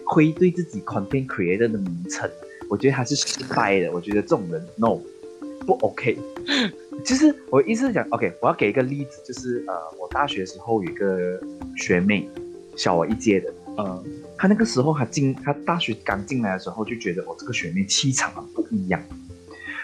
[0.09, 2.29] 会对自己 content creator 的名称，
[2.69, 3.91] 我觉得他是失败的。
[3.91, 4.99] 我觉得这种人 no，
[5.65, 6.17] 不 OK。
[7.05, 11.39] 其实我意思是讲，OK，我要给一个例子，就是呃，我大学时候有一个
[11.75, 12.27] 学妹，
[12.75, 14.03] 小我一届的，呃，
[14.37, 18.99] 她那个时候她进她大学刚进来的时候就觉得我这个学妹气场不一样，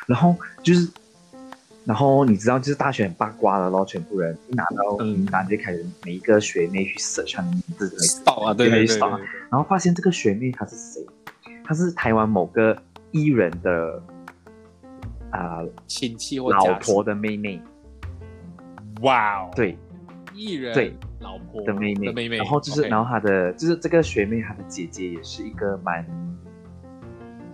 [0.07, 0.87] 然后就是，
[1.85, 11.05] 然后你知道就是大学很八卦的咯，全部人一拿到名单就开始每一个学妹去 search 名字扫啊，对对对，然后发现这个学妹她是谁？
[11.63, 12.77] 她是台湾某个
[13.11, 14.01] 艺人的。
[15.35, 17.59] 啊，亲戚或老婆的妹妹，
[19.01, 19.75] 哇哦，对，
[20.35, 20.95] 艺人对。
[21.21, 26.05] 老婆的妹妹，妹妹，然后就是，然后她的就是这个学妹，她的姐姐也是一个蛮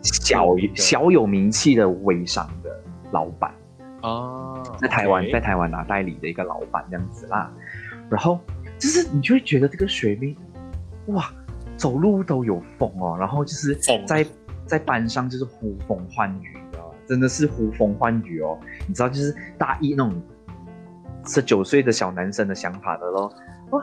[0.01, 3.53] 小小有名气的微商的老板
[4.01, 7.51] 哦，在台湾在台湾拿代理的一个老板这样子啦，
[8.09, 8.39] 然后
[8.77, 10.35] 就是你就会觉得这个学妹
[11.07, 11.31] 哇，
[11.77, 14.25] 走路都有风哦，然后就是在
[14.65, 16.57] 在班上就是呼风唤雨。
[17.07, 18.55] 真的是呼风唤雨哦，
[18.87, 20.13] 你知道，就是大一那种
[21.25, 23.33] 十九岁的小男生的想法的咯。
[23.71, 23.81] 哇，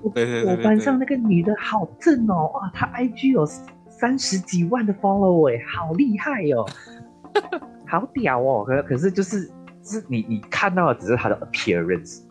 [0.00, 0.12] 我
[0.48, 3.44] 我班上那个女的好正哦，哇，她 IG 有
[3.88, 6.64] 三十几万的 follow 哎，好厉害哦，
[7.88, 8.64] 好屌哦。
[8.64, 9.50] 可可是就是
[9.88, 12.22] 是你你看到的只是他的 appearance，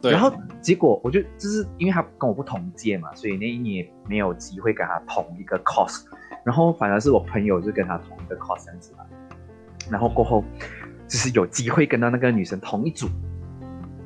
[0.00, 6.04] 对然后结果我就就是因为他跟我不同届嘛，所以那一年没有机会跟他同一个 course，
[6.44, 9.04] 然后反而是我朋友就跟他同一个 course 这样子嘛。
[9.90, 10.44] 然后过后，
[11.06, 13.08] 就是有机会跟到那个女生同一组。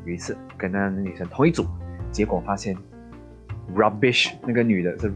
[0.07, 1.65] 有一次跟那女生同一组，
[2.11, 2.77] 结果发现
[3.75, 5.15] rubbish，那个女的是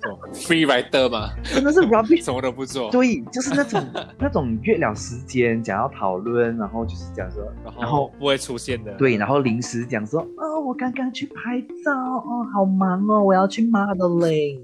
[0.00, 1.30] rubbish，free rider 吗？
[1.44, 2.90] 真的是 rubbish， 什么都不做。
[2.90, 3.86] 对，就是那种
[4.18, 8.92] 那种约了时间讲要讨论，然后就是讲说，然后不会出现的。
[8.94, 14.60] 对，然后临时讲说，哦，我刚刚去拍照，哦，好忙哦，我要去 modeling。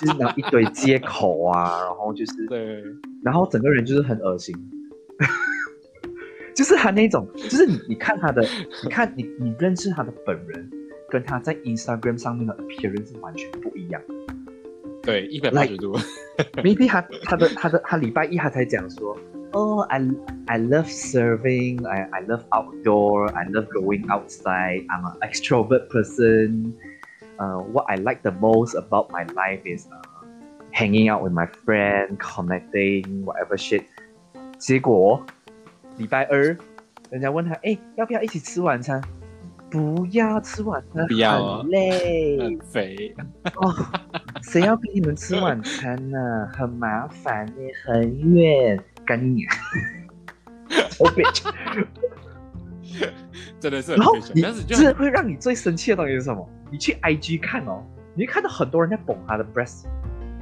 [0.00, 2.82] 就是拿一堆接口啊，然后就是 对，
[3.22, 4.54] 然后整个人就是很恶心，
[6.54, 8.44] 就是他那种，就是你你看他的，
[8.82, 10.70] 你看你你认识他的本人，
[11.08, 14.00] 跟他在 Instagram 上面的 appearance 是完全不一样。
[15.02, 15.98] 对，一百八十度。
[16.54, 19.16] Maybe 他他的他的他礼拜一他才讲说，
[19.52, 20.00] 哦，I
[20.46, 26.72] I love serving，I I love outdoor，I love going outside，I'm an extrovert person。
[27.38, 30.02] uh, what I like the most about my life is uh,
[30.72, 33.84] hanging out with my friend, connecting, whatever shit。
[34.58, 35.22] 结果
[35.98, 36.56] 礼拜二，
[37.10, 39.02] 人家问他，哎，要不要一起吃晚餐？
[39.74, 43.12] 不要吃晚餐，不要很累，很肥。
[43.56, 43.74] 哦，
[44.40, 46.16] 谁要跟你们吃晚餐呢？
[46.56, 49.42] 很麻烦呢，很远，干你！
[51.00, 51.42] 我 bitch。
[53.58, 56.48] 真的是很然后你这会让你最生气的东西是什么？
[56.70, 57.82] 你去 IG 看哦，
[58.14, 59.86] 你会看到很多人在捧他的 breast，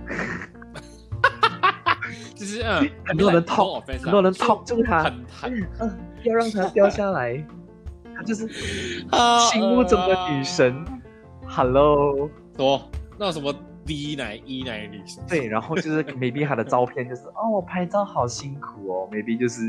[2.37, 3.57] 就是嗯， 很多人啊
[3.87, 7.45] 很多人就 talk 住他，很疼嗯嗯，要让他掉下来，她
[8.23, 10.85] 就是啊心目中的女神。
[11.55, 12.81] Hello，多
[13.19, 13.55] 那种什么
[13.85, 19.67] D 奶一奶女神，对，然后就是 maybe 她的照片就是哦，我拍照好辛苦哦，maybe 就是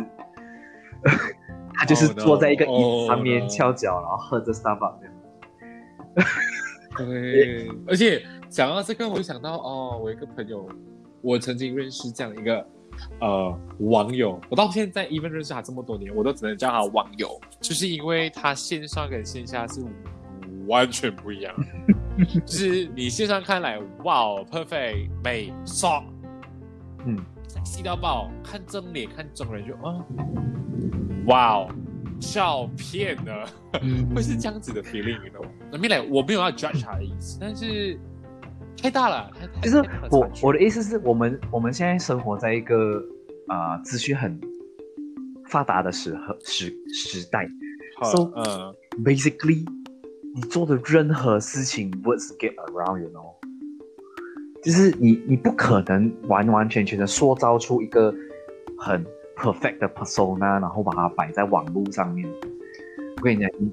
[1.75, 4.99] 她就是 Oh 坐在一个椅子上 oh 面翘脚，然后喝着 Starbucks。
[6.95, 10.69] 对，而且讲到这个，我就想到哦，我一个朋友，
[11.21, 12.65] 我曾经认识这样一个
[13.19, 19.83] 呃网友，我到现在 even 认识他这么多年，我都只能叫他网友，就是因为他线上跟线下是
[20.67, 21.53] 完全不一样，
[22.45, 26.05] 就是你线上看来哇哦 perfect 美爽，
[27.05, 27.17] 嗯，
[27.65, 30.05] 细到爆，看正脸看真人就啊，
[31.27, 31.69] 哇哦，
[32.19, 33.31] 照片呢？
[34.15, 35.51] 会是这样子的 feeling，你懂吗？
[35.71, 37.99] 那没来，我没有要 judge 他的意思，但是
[38.81, 39.77] 太大了，就是
[40.11, 43.01] 我我的意思是我们我们现在生活在一个
[43.47, 44.39] 啊、资讯很
[45.47, 47.47] 发达的时候时时代。
[48.11, 49.65] so- 嗯，，basically
[50.35, 53.33] 你做的任何事情 words get around，you know，
[54.63, 58.13] 就是你你不可能完完全全的塑造出一个
[58.77, 59.05] 很
[59.37, 62.27] perfect 的 persona，然后把它摆在网络上面。
[63.17, 63.71] 我跟你讲，你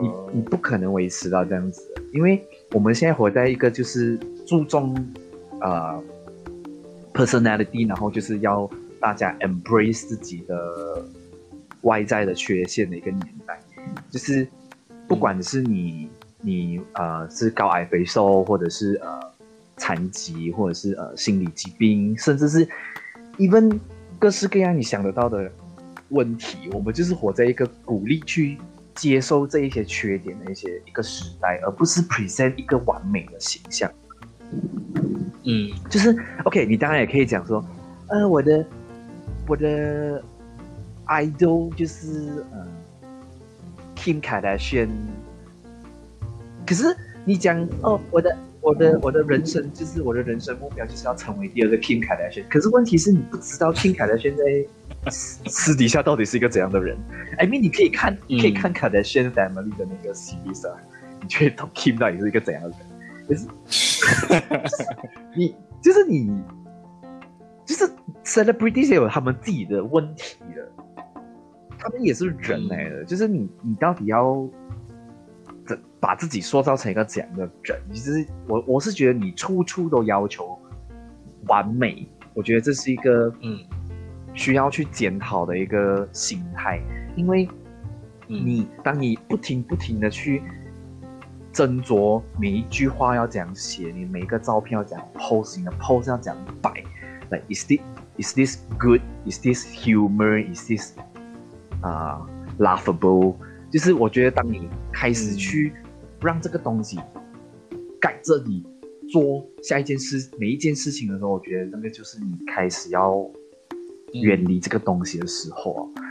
[0.00, 2.40] 你你不可能维持到这样子的，因为
[2.72, 4.94] 我们现在活在一个就是注重
[5.60, 6.02] 呃
[7.12, 8.68] personality，然后就是要
[8.98, 11.04] 大家 embrace 自己的
[11.82, 13.60] 外在的缺陷的一个年代，
[14.10, 14.48] 就是
[15.06, 16.08] 不管是你
[16.40, 19.20] 你呃是高矮肥瘦，或者是呃
[19.76, 22.66] 残疾，或者是呃心理疾病，甚至是
[23.36, 23.78] even
[24.18, 25.50] 各式各样你想得到的
[26.08, 28.56] 问题，我们就是活在一个鼓励去
[28.94, 33.90] 接受这一些缺点的一些一个时代，而不是 present 一个完美的形象。
[35.44, 35.70] 嗯。
[35.90, 37.64] 就是 OK，你当然也可以讲说，
[38.08, 38.64] 呃，我的
[39.46, 40.22] 我的
[41.06, 42.66] idol 就是呃
[43.96, 44.88] Kim Kardashian，
[46.66, 54.44] 可是你讲哦，我的我的我的人生就是我的人生目标就是要成为第二个 Kim Kardashian，可是问题是你不知道 Kim Kardashian 在
[55.10, 56.96] 私私底下到底是一个怎样的人。
[57.38, 60.76] I mean，你可以看嗯可以看 Kardashian Family 的那个 series 啊，
[61.20, 62.78] 你就会懂 Kim 到底是一个怎样的人。
[63.28, 63.46] 可是
[65.34, 66.42] 你就是你，
[67.64, 67.90] 就是
[68.24, 70.68] celebrities 也有他们自己的问题的，
[71.78, 73.04] 他们也是人来的。
[73.04, 74.48] 就是你，你到底要
[75.66, 77.80] 怎把自己塑造成一个怎样的人？
[77.92, 80.58] 其实我我是觉得你处处都要求
[81.46, 83.58] 完美，我觉得这是一个嗯
[84.34, 86.80] 需要去检讨的一个心态，
[87.16, 87.48] 因为
[88.28, 90.42] 嗯你当你不停不停的去
[91.52, 96.72] 斟酌每一句话要怎样写，你每一个照片要怎样 pose，你的 pose 要怎样摆
[97.30, 97.80] ，like is this
[98.16, 99.00] is this good?
[99.26, 100.42] Is this humor?
[100.52, 100.94] Is this
[101.82, 102.26] 啊、
[102.58, 103.34] laughable？
[103.70, 105.72] 就是我觉得当你开始去
[106.20, 106.98] 让这个东西
[108.00, 108.64] 盖着你
[109.10, 113.28] 做下一件事每一件事情的时候，我觉得那个就是你开始要
[114.12, 116.02] 远离这个东西的时候啊，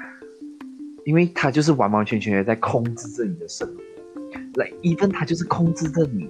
[1.05, 3.81] 因为它就是完完全全的在控制着你的生活。
[4.55, 6.29] 来，even 它就是控制着你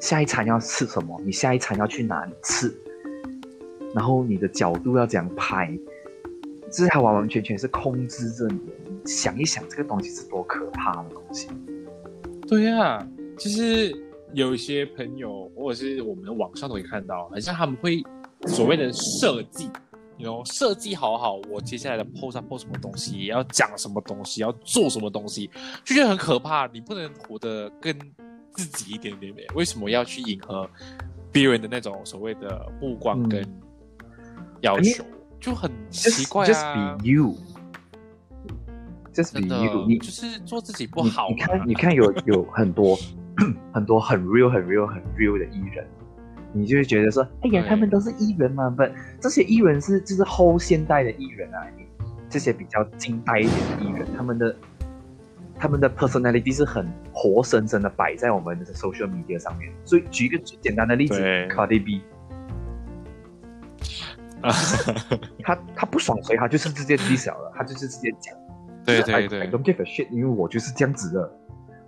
[0.00, 2.74] 下一餐要吃什么，你下一餐要去哪里吃，
[3.94, 5.78] 然后你的角度要怎样拍，
[6.70, 8.60] 这是他完完全全是控制着你。
[9.06, 11.48] 想一想，这个东西是多可怕的东西。
[12.46, 13.06] 对呀、
[13.38, 13.94] 就是
[14.34, 18.02] 有一些朋友或者是我们网上都会看到，好像他们会
[18.46, 19.70] 所谓的设计，
[20.20, 25.50] 你 know 设计好好，我接下来的 post 要 post 什么东西，要讲什么东西，要做什么东西，
[25.82, 26.66] 就觉得很可怕。
[26.66, 27.98] 你不能活得跟
[28.52, 30.68] 自己一点点点，为什么要去迎合
[31.32, 33.42] 别人的那种所谓的目光跟
[34.60, 35.02] 要求？
[35.40, 37.34] 就很奇怪 Just, 啊 just！be you.
[39.14, 39.86] Just be you.
[39.88, 42.94] 你就是做自己不你好你看，你看有有很多
[43.72, 45.88] 很多很 real、很 real、很 real 的艺人，
[46.52, 48.82] 你就会觉得说，哎呀，他们都是艺人嘛，不，
[49.20, 51.62] 这些艺人是就是后现代的艺人啊，
[52.28, 54.56] 这些比较近代一点的艺人，他们的
[55.58, 59.72] 他们的 personality 是很活生生的摆在我们的 social media 上面。
[59.84, 62.02] 所以举一个最简单的例子对，Cardi B，
[65.44, 68.34] 他他不爽谁，他就是直接 diss 了，他就是直接讲。
[68.84, 71.30] 对对对 I don't give a shit，因为我就是这样子的。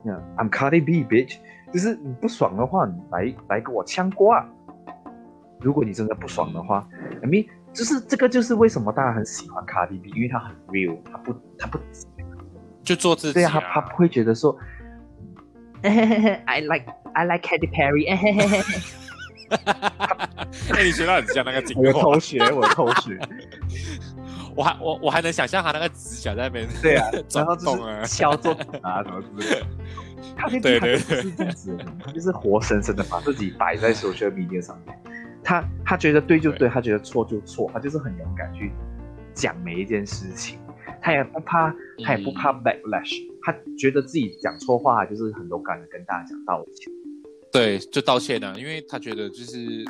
[0.05, 1.37] Yeah, I'm Cardi B, bitch。
[1.73, 4.47] 就是你不爽的话，你来来跟我呛瓜。
[5.61, 6.87] 如果你真的不爽的话
[7.23, 11.79] ，I mean，就是这个就是为什么大家很喜欢 Cardi B，因为他很 real，他不他不
[12.83, 14.57] 就做自己、对啊，他他不会觉得说
[15.83, 18.11] ，I like I like Katy Perry，
[20.75, 23.17] 哎，你觉得很像那个景我有话偷学，我有偷学，
[24.57, 28.53] 我还我我还能想象他那个指甲在那边对啊，转然后就动啊是，敲桌
[28.83, 29.67] 啊什么之类的。
[30.37, 34.97] 他那对对他就是这样子的人，他 就是活生生的把自己摆在 social media 上面。
[35.45, 38.71] 他他觉得对就对，对他觉得错就错，他就是很勇敢去
[39.35, 40.59] 讲每一件事情，
[41.01, 46.93] 他也不怕，他也不怕 backlash，、他觉得自己讲错话，就是很勇敢的跟大家讲道歉。
[47.51, 49.85] 对，就道歉啊，因为他觉得就是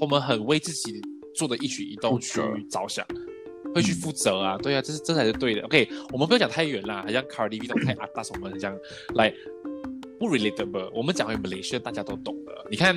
[0.00, 1.00] 我们很为自己
[1.34, 3.06] 做的一举一动去着想，
[3.74, 5.62] 会去负责啊，对啊，这是这才是对的。
[5.62, 8.76] OK，我们不要讲太远啦，好像 Cardi B 这种太阿大，什么这样
[9.14, 9.32] 来
[10.18, 12.52] 不 relatable，我们讲回 Malaysia 大家都懂的。
[12.70, 12.94] 你看，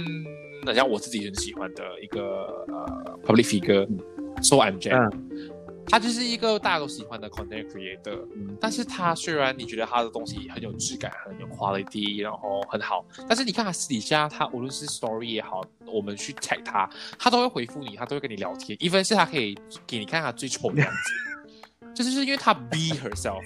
[0.66, 5.50] 好像我自己很喜欢的一个呃 public figure，So I'm Jan，、嗯
[5.88, 8.26] 他就是一个大家都喜欢的 content creator。
[8.36, 18.78] 嗯但是他虽然你觉得他的东西很有质感、很有 quality，然后很好，但是你看他私底下，他无论是 story 也好，我们去 tag 他，他都会回复你，他都会跟你聊天。
[18.78, 23.44] even 是他可以给你看他最丑的样子，这 就是因为他 be herself，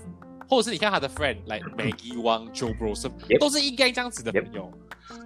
[0.48, 4.72] 或者是你看他的 friend like Maggie Wang、Joe Blossom，Yep 都是应该这样子的朋友。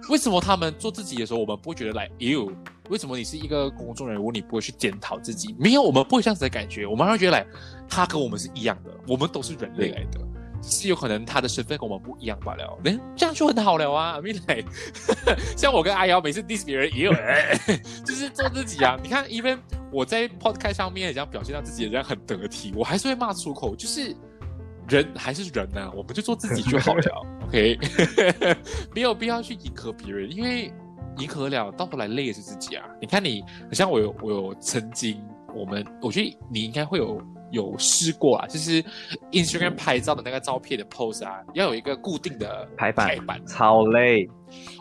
[0.08, 2.52] 为什么他们做自己的时候，我们不会觉得来 you？
[2.88, 5.54] 为什么你是一个公众人物，你不会去检讨自己？
[5.58, 7.46] 没有，我们不会这样子的感觉，我们会觉得来
[7.88, 10.20] 他跟我们是一样的，我们都是人类来的。
[10.60, 14.20] 只是有可能他的身份跟我们不一样罢了，嗯，这样就很好了啊。
[14.20, 14.68] Mean like，
[15.58, 17.58] 像我跟阿瑶每次 diss 别人也有，哎
[18.06, 18.96] 就是做自己啊。
[19.02, 19.58] 你看，even
[19.90, 24.14] 我在 podcast 上面这样表现到自己，这样很得体，我还是会骂出口，就是
[24.96, 27.78] 人还是人呐、我们就做自己就好了， OK，
[28.94, 30.72] 没有必要去迎合别人，因为
[31.18, 32.84] 迎合了到头来累的是自己啊。
[33.00, 35.22] 你看你，好像我有我有曾经，
[35.54, 37.20] 我们我觉得你应该会有
[37.50, 38.82] 有试过啊，就是
[39.30, 43.46] Instagram 拍照的那个照片的 pose 啊，要有一个固定的排版排版。
[43.46, 44.28] 超累，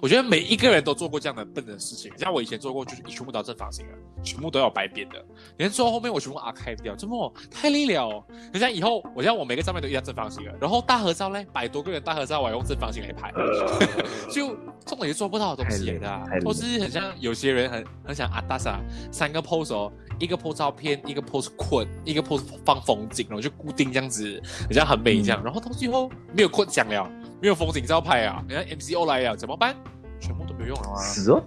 [0.01, 3.93] 我觉得每一个人都做过这样的笨的事情，像我以前做过，就是全部都要正方形的，
[4.23, 5.23] 全部都要白边的。
[5.57, 8.07] 连做到后面我全部 archive 掉，这么太累了。
[8.07, 8.23] 哦。
[8.53, 13.31] 你像以后，我像我每个照片都一定要正方形的，然后大合照呢，百多个人大合照，我要用正方形来拍，
[14.31, 14.55] 就
[14.85, 18.79] 这种也做不到的东西来的、啊或是很像有些人很很想啊，大傻
[19.11, 27.09] 三个 pose 哦，一个 pose 照片，一个 pose 困，一个 pose 放风景，然后就固定这样子，很像很美这样，然后到最后没有困奖了，
[27.41, 29.75] 没有风景照拍啊，人家 MCO 来了怎么办？
[30.19, 30.95] 全部都没有用了啊！
[30.97, 31.43] 死哦！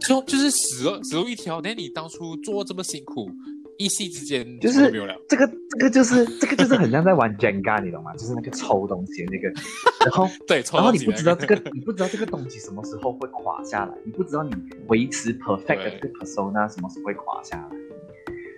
[0.00, 1.60] 就就是死了死路一条。
[1.60, 3.30] 那你当初做这么辛苦，
[3.76, 5.14] 一夕之间就是没有了。
[5.28, 8.14] 这个这个就是这个就是很像在玩 Jenga，你懂吗？
[8.16, 9.48] 就是那个抽东西的那个，
[10.06, 14.54] 然后对，抽然后你不知道这个，你不知道这个东西什么时候会垮下来，你不知道你
[14.86, 17.68] 维持 perfect 的这个 persona 什么时候会垮下来。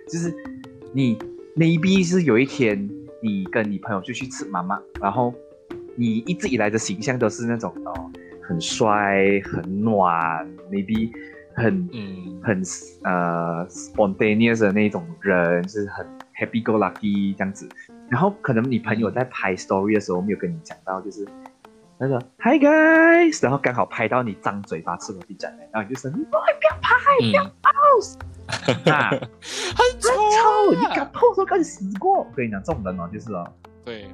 [0.07, 0.33] 就是
[0.93, 1.17] 你
[1.57, 2.89] maybe 是有一天
[3.21, 5.33] 你跟你朋友就去吃妈妈，然后
[5.95, 8.11] 你一直以来的形象都是那种哦
[8.41, 11.11] 很帅、很暖，maybe
[11.55, 12.61] 很嗯，很
[13.03, 16.05] 呃 spontaneous 的那种人，就是很
[16.39, 17.69] happy go lucky 这样子。
[18.09, 21.25] 然后可能你朋友在拍 story 的时候没有跟你讲到，就是
[22.01, 26.41] 那个 Hi guys，然后刚好拍到你张嘴巴吃螺丝酱，然后你就说你不要
[27.21, 29.19] 嗯， 啊，很
[29.99, 32.21] 臭，臭你敢碰说敢死过？
[32.21, 33.47] 我跟你讲，这种人哦，就是哦，
[33.85, 34.09] 对，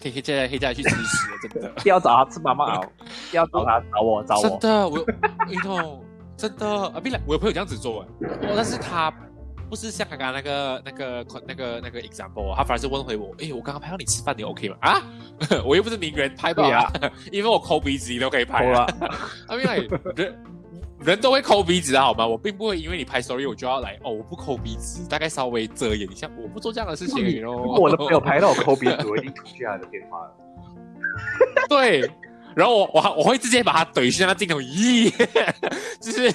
[0.00, 1.68] 可以可以再可以再去吃屎了，真的。
[1.82, 2.80] 不要找他吃妈妈熬，
[3.30, 4.42] 不要找他找我找我。
[4.48, 4.98] 真的，我
[5.46, 6.02] 你懂，
[6.38, 6.98] 真的啊！
[7.00, 8.06] 不然我有朋友这样子做，哦，
[8.56, 9.12] 但是他
[9.68, 14.76] 不是像刚刚那个那个那个那个 example，他反而是问回我，哎，我刚刚拍到你吃饭，你 OK 吗？
[14.80, 15.02] 啊，
[15.64, 16.92] 我又不是名人，拍不了啊，
[17.30, 18.64] 因为我抠鼻子你都可以拍。
[18.64, 18.86] 了，
[19.46, 20.44] I mean like 人
[21.00, 22.26] 人都会抠鼻子的好吗？
[22.26, 27.54] 我并不会因为你拍 story 我就要来哦，我不抠鼻子，大概稍微遮掩一下，我不做这样的事情而已如。
[27.54, 30.34] 果我的朋友拍到我抠鼻子，我一定吐去他的电话了。
[31.68, 32.00] 对，
[32.56, 35.12] 然后我我还我会直接把它怼向那镜头，咦，
[36.00, 36.32] 就是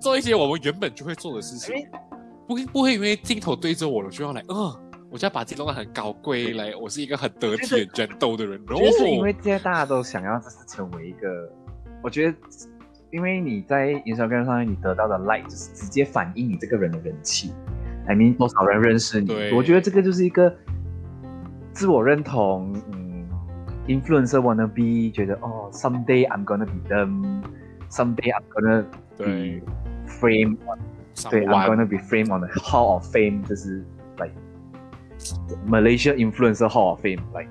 [0.00, 1.74] 做一些我们原本就会做的事情，
[2.48, 4.74] 不会不会因为镜头对着我了就要来，嗯、
[5.10, 8.58] 我就要把自己弄得很高贵，来，我是一个很得体、很战斗的人。
[8.66, 11.52] 然后就是因为现在大家都想要，就是成为一个，
[12.02, 12.38] 我觉得，
[13.10, 17.52] 因为你在 Instagram 上面你得到的 like 就是直接反映你这个人的人气
[18.06, 20.50] ，I mean 多少人认识你，我觉得这个就是一个
[21.72, 23.28] 自我认同，嗯
[23.86, 28.86] ，influencer wanna be，觉得哦，someday I'm gonna be them，someday I'm gonna
[29.18, 29.66] 对 be
[30.08, 30.87] frame on 上
[31.30, 33.84] 对，I'm gonna be framed on the Hall of Fame，就是
[34.18, 34.34] like
[35.66, 37.50] Malaysia Influencer Hall of Fame，like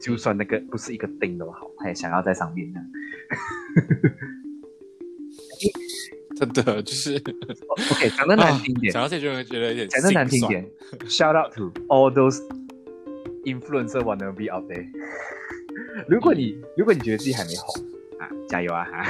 [0.00, 2.86] 就算那个不是一个钉都好，他也想要在上面这样。
[6.36, 10.68] 真的就是，OK，讲的难听一点啊，讲到这就会觉得有点讲的难听点
[11.06, 12.40] ，Shout out to all those
[13.44, 14.86] influencer wanna be out there。
[16.08, 17.84] 如果你如果你觉得自己还没红
[18.18, 19.06] 啊，加油啊哈！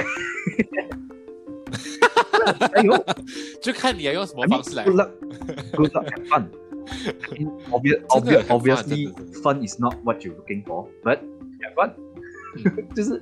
[2.53, 3.05] 加油！
[3.61, 5.09] 就看你要用什么方式来 good luck,
[5.75, 6.47] good luck, have fun.
[6.87, 10.87] I mean, obvious, 真的 obvious, 很 fun，obviously, 真的真的 fun is not what you're looking for,
[11.03, 11.19] but
[11.61, 11.91] have fun.
[12.95, 13.21] 就是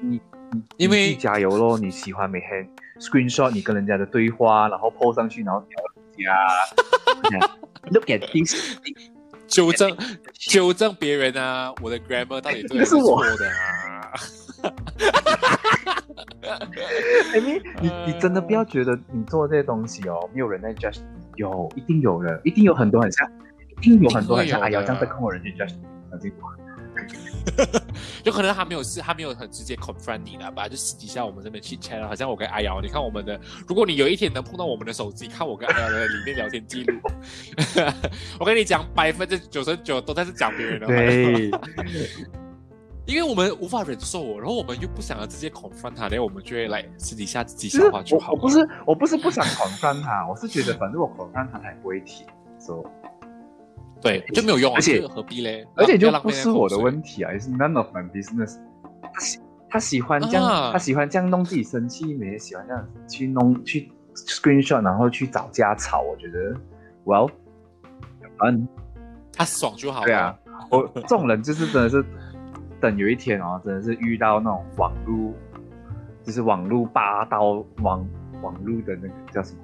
[0.00, 0.20] 你
[0.52, 2.68] 你因为加油咯，你喜欢每天
[3.00, 5.62] screenshot 你跟人家的对话，然后 po 上去，然后
[6.16, 6.26] 聊
[7.30, 7.50] 人家。
[7.90, 8.76] Look at this，
[9.46, 9.96] 纠正
[10.34, 14.12] 纠正别人啊，我的 grammar 到底对还那是我错的啊？
[17.34, 23.30] I mean，你你真的不要觉得你做这些东西哦，没有人在 judge 你，有一定有人，一定有很多很像，
[23.80, 26.48] 一定有很多很像哎呀一定会有的这样被控的人去 judge 你，相信我。
[28.22, 30.68] 就 可能他没有事，他没有很直接 confront 你了吧？
[30.68, 37.00] 就私底下我们这边去 chat 好像我跟阿瑶，你看我们的，如果你有一天能碰到我们的手机，看我跟阿瑶的里面聊天记录，
[38.38, 41.50] 我跟你讲，百分之九十九都在是讲别人的话，对，
[43.08, 48.32] 因为我们无法忍受，然后我们又不想要直接 confront 他，然后我们就会来私底下自己就是消化就好。
[48.32, 52.26] 我我不是我不是不想 confront 他， 我是觉得反正我 confront 他，他也不会提，
[52.58, 52.86] 所以
[54.02, 55.66] 对就没有用啊，而且何必嘞？
[55.74, 56.82] 而且就不是我的题。
[56.82, 58.58] 问题啊，也是 none of my business。
[59.14, 59.40] 他喜
[59.70, 66.02] 他喜欢这样，啊他喜欢这样弄自己生气，每天喜欢这样去弄去 screenshot，然后去找家吵。
[66.02, 66.54] 我觉得
[67.06, 67.30] ，well，
[68.44, 68.68] 嗯，
[69.32, 70.06] 他爽就好了。
[70.06, 70.38] 对啊，
[70.70, 72.04] 我这种人就是真的是
[72.80, 75.34] 等有一天哦，真的是遇到那种网路，
[76.22, 78.06] 就是网路霸道网
[78.42, 79.60] 网络的那个叫什么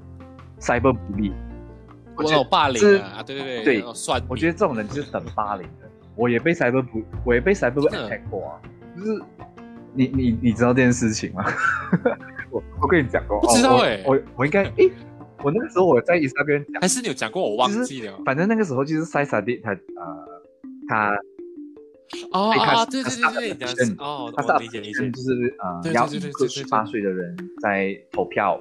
[0.59, 1.33] cyber 不利。
[2.17, 5.91] 我有霸凌啊，对对对，对算我觉得这种人就是等霸凌的。
[6.17, 8.61] 我也被 cyber 不，我也被 cyber attack 过啊。
[8.97, 9.21] 就是
[9.93, 11.45] 你你你知道这件事情吗？
[12.51, 14.91] 我我跟你讲过，不知道哎欸我我我应该 诶，
[15.43, 18.17] 我那个时候我在 Instagram 讲，还是你有讲过，我忘记了。
[18.25, 20.27] 反正那个时候就是塞萨蒂他呃
[20.89, 21.19] 他
[22.33, 25.11] 哦哦，对对对对，是哦，我理解理解。
[25.11, 28.61] 就是呃对对要对对对对一个十八岁的人在投票，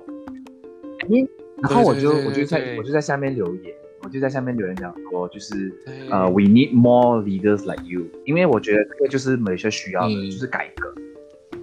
[1.10, 1.28] 诶
[1.62, 3.74] 然后我就我就在我就在下面留言，
[4.04, 5.72] 我就在下面留言讲说就是。
[6.10, 10.94] 呃、w e need more leaders like you，因为我觉得这个就是马来西亚需要的，嗯就是改革，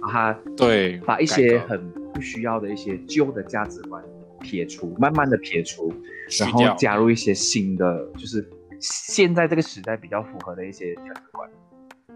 [0.09, 4.03] 他对，把一些很不需要的一些旧的价值观
[4.41, 5.93] 撇除，慢慢的撇除，
[6.39, 8.45] 然后加入一些新的，就是
[8.79, 11.49] 现在这个时代比较符合的一些价值观。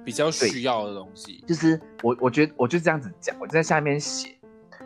[0.06, 1.43] 比较需要的东西。
[1.47, 4.30] 就是我我觉得我就这样子讲，我就在下面写，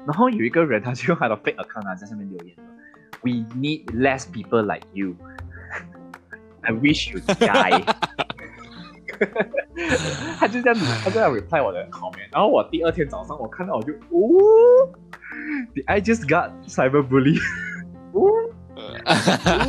[0.08, 2.64] 然后有一个人他就用他的 fake account 啊在下面留言说
[3.22, 5.16] ，We need less people like you.
[6.62, 7.84] I wish you die。
[10.40, 14.90] 他就这样子，他这样 reply 我的 comment，然后我第二天早上我看到我就，哦
[15.88, 17.38] ，I just got cyberbully，
[18.14, 18.30] 哦，
[18.76, 19.66] 呃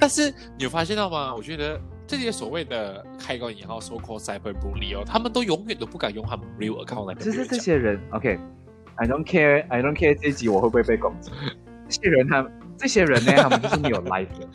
[0.00, 1.34] 但是你有发现到吗？
[1.34, 7.46] 我觉得这些所谓的开个引号 so called cyberbully 哦，他们都永远都不敢用他们 real account 来跟就是。
[7.46, 11.30] 这些人，OK，I、don't care，I don't care 这一集我会不会被攻击？
[11.88, 14.48] 这些人他这些人呢， 他们就是没有 life 的，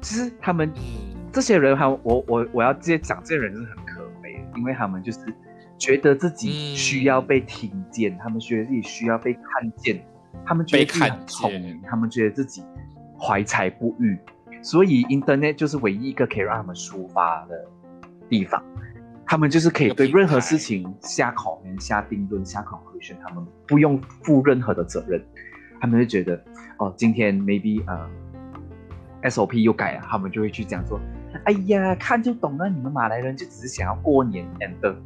[0.00, 5.18] 其实他们嗯，这些人，他我我我要直接讲，这些人就是很可悲的，因为他们就是
[5.78, 9.42] 觉得自己嗯需要被听见，他们觉得自己需要被看
[9.76, 10.02] 见，
[10.46, 12.62] 他们觉得自己很聪明，他们觉得自己
[13.18, 14.18] 怀才不遇，
[14.70, 17.64] 所以 Internet 就是唯一一个可以让他们抒发的
[18.28, 18.62] 地方。
[19.24, 25.24] 他们就是可以对任何事情下 comment、下定论、下 conclusion，他们不用负任何的责任。
[25.80, 26.38] 他们就觉得，
[26.76, 31.00] 哦，今天 maybe 呃 SOP 又改了，他们就会去讲说，
[31.44, 34.96] 哎呀，看就懂了，你们马来人就只是想要过年 and，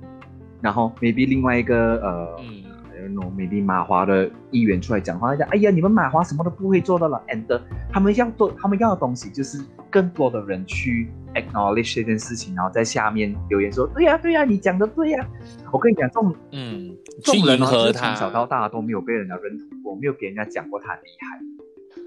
[0.60, 2.40] 然后 maybe 另外一个呃。
[2.40, 9.58] 嗯 I don't know, maybe 马华的议员出来讲话，讲哎呀，你们马华什么都不会做的了，and 他们要做，他们要的东西就是
[9.90, 15.26] 更多的人去 acknowledge 这件事情，然后在下面留言说，对呀、对呀、你讲的对呀、
[15.72, 21.38] 我跟你讲，这种嗯，这种人去迎哦就是合他，从小到大都没有被人家认同过，没有给人家讲过他厉害，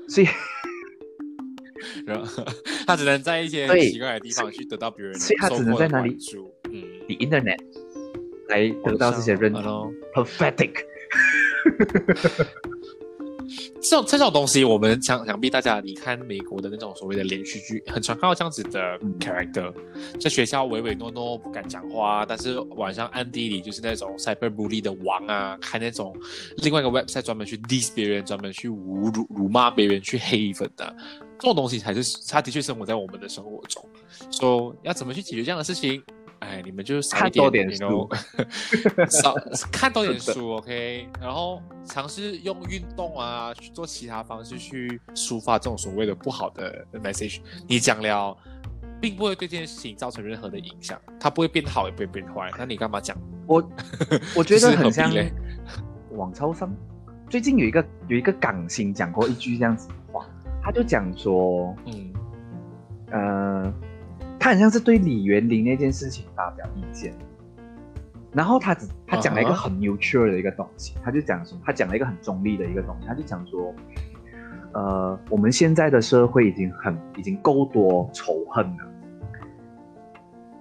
[0.07, 0.27] 所以
[2.05, 2.43] 然后
[2.87, 6.17] 他只能在一些对奇怪的地方去得到别人的所以他只能在哪里。
[6.71, 7.59] 嗯，the internet
[8.49, 10.71] 来得到这些认同，pathetic。
[13.79, 19.71] 这种这种东西，我们想想必大家你看美国的那种所谓的连续剧，很常看到这样子的嗯 character，
[20.19, 26.15] 在学校唯唯诺诺不敢讲话，但是晚上暗地里就是那种 cyberbully 的王啊，开那种
[26.57, 30.95] 另外一个 website 专门去 diss 别人，专门去侮辱辱骂别人，去黑粉的，
[31.37, 33.87] 这种东西才是他的确生活在我们的生活中。
[34.31, 36.01] 说、要怎么去解决这样的事情？
[36.45, 38.07] 哎，你们就少多点 know，
[39.09, 39.33] 少
[39.71, 47.39] 看多点 书，OK，然后尝试用运动啊，去做其他方式去抒发这种所谓的不好的 message。
[47.67, 48.37] 你讲了
[49.01, 53.17] 并不会对这件事情造成任何的影响，它不会变好也不会变坏，那你干嘛讲？
[53.47, 53.63] 我
[54.37, 55.11] 我觉得很像
[56.11, 56.73] 网超商。
[57.29, 60.25] 最近有一个有一个港星讲过一句这样子的话，
[60.63, 62.13] 他就讲说，嗯
[63.11, 63.73] 呃，
[64.45, 67.11] 他好像是对李元林那件事情发表意见，
[68.31, 73.73] 然后他只他讲了一个很 neutral 的一个东西，他就讲说，他讲了一个很中立的一个东西，他就讲说，
[74.73, 78.85] 呃，我们现在的社会已经很已经够多仇恨了，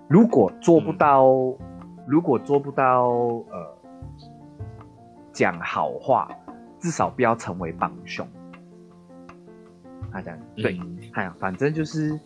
[0.09, 1.26] 如果做不到，
[2.07, 3.76] 如果做不到，呃，
[5.30, 6.26] 讲好话，
[6.80, 8.26] 至少不要成为帮凶。
[10.11, 10.99] 他讲对，嗯。
[11.12, 12.18] 哎呀，反正就是，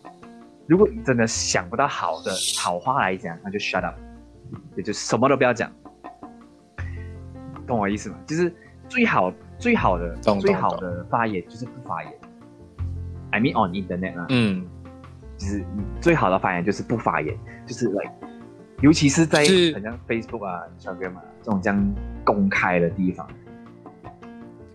[0.69, 3.95] 如果你真的想不到好的好话来讲，那就 shut up，
[4.77, 5.71] 也就什么都不要讲，
[7.65, 8.17] 懂我意思吗？
[8.27, 8.53] 就是
[8.87, 12.13] 最好最好的最好的发言就是不发言。
[13.31, 14.67] I mean on internet 啊，嗯，
[15.39, 15.65] 就是
[15.99, 18.11] 最好的发言就是不发言，就是 like，
[18.81, 23.48] 尤其是在是好像 Facebook 啊、Instagram 啊这种这样公开的地方，对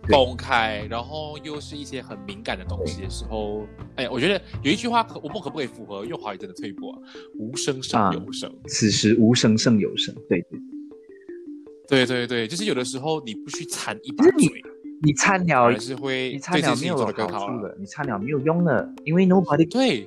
[0.08, 6.98] 公开，然后又是一些很敏感的东西的时候，哎，我觉得有一句话可我不可不可以符合用华语真的推播啊？
[7.38, 8.52] 无声胜有声。
[8.66, 10.60] 此时无声胜有声，对对。
[11.86, 14.48] 对对对，就是有的时候你不去掺一把嘴，
[15.02, 20.06] 你参反了而，是会你参对这件事情做了没有好的，你掺了没有用的，因为 nobody 对，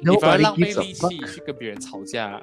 [0.00, 1.18] 你反而 nobody 浪费力气。
[1.32, 2.42] 去跟别人吵架，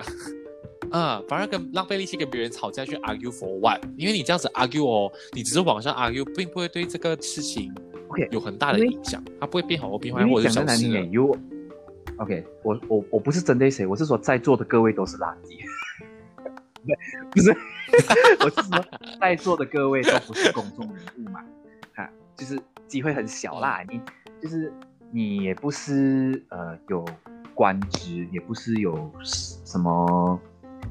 [0.93, 3.83] 啊，反而跟浪费力气跟别人吵架去 argue for what？
[3.97, 7.73] 因为你这样子 argue 哦，你只是网上 argue，并不会对这个事情
[8.09, 10.91] OK，有很大的影响，它不会变好或变坏，因或者为讲的难听。
[10.91, 11.35] 点有
[12.17, 15.57] ，OK，我我我不是针对谁，我是说在座的各位都是垃圾，
[17.33, 17.49] 不是，
[18.45, 18.85] 我是说
[19.19, 21.43] 在座的各位都不是公众人物嘛，
[21.95, 23.99] 哈，就是机会很小啦，你
[24.39, 24.71] 就是
[25.11, 27.03] 你也不是呃有
[27.55, 30.39] 官职，也不是有什么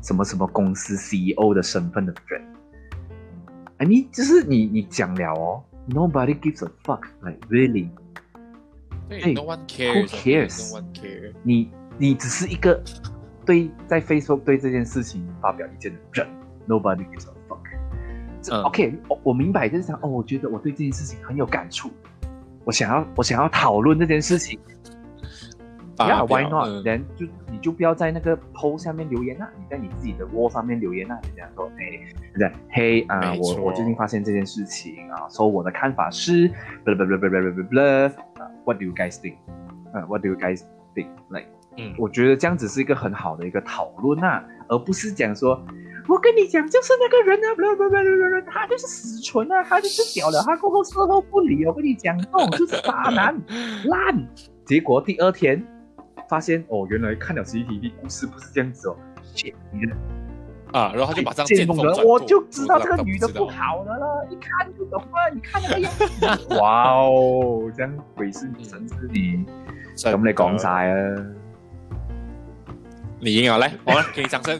[0.03, 2.43] 什么什么公司 CEO 的身份的人。
[3.79, 7.89] I mean，就是你你讲了哦，Nobody gives a fuck，like really。
[9.09, 11.33] 对对，no one cares，cares？no one cares。
[11.43, 12.83] 你你只是一个
[13.45, 16.27] 对在 Facebook 对这件事情发表意见的人
[16.69, 17.59] ，Nobody gives a fuck。
[18.41, 21.91] 这嗯 OK，我我明白，就是讲哦，我觉得我对这件事情很有感触，
[22.65, 24.59] 我想要我想要讨论这件事情
[25.97, 26.69] 发，Yeah，Why not？
[26.69, 32.01] 嗯人、就你就不要在那个 post 下面留言啊，你在你自己的 wall 上面留言啊，你这样说，哎，
[32.39, 36.49] 对，嘿啊，我我最近发现这件事情啊，说我的看法是
[36.85, 38.07] ，blah blah blah blah blah blah blah，
[38.43, 39.37] 啊，What do you guys think？
[39.93, 40.63] 呃，What do you guys
[40.95, 45.63] think？Like 嗯，我觉得这样子是一个很好的一个讨论啊，而不是讲说，
[46.09, 53.35] 我跟你讲，就是那个人啊，不不不不不，他就是死蠢啊，他就是屌了，他过后事后不理，我跟你讲，这种就是渣男
[53.85, 54.29] 烂。
[54.65, 55.63] 结果第二天
[56.33, 58.97] 发现，哦，原来看了 CCTV 故事不是这样子哦，
[59.35, 59.95] 切，你的
[60.73, 66.07] 啊，然后他就马上见见风人我就知道这个女的不好的了，一看就懂了，你看那个样子，
[66.57, 69.45] 哇哦，这样鬼是你神是你，
[69.95, 70.95] 咁你講晒啊。
[73.21, 74.59] 你赢了，来，我们给你掌声。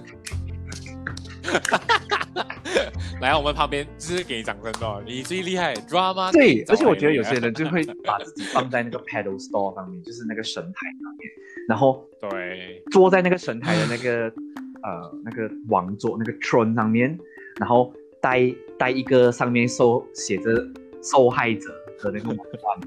[3.23, 10.71] 来，我们旁边就是给你掌声哦，你最厉害，drama 对，而且我觉得有些人 就会把自己放在那个 pedal store 上面，就是那个神台
[11.01, 11.31] 上面，
[11.69, 14.27] 然后对，坐在那个神台的那个
[14.83, 17.19] 呃那个王座那个 throne 上面，
[17.59, 20.51] 然后戴戴一个上面受写着
[21.03, 21.69] 受害者
[22.03, 22.81] 的那个王冠，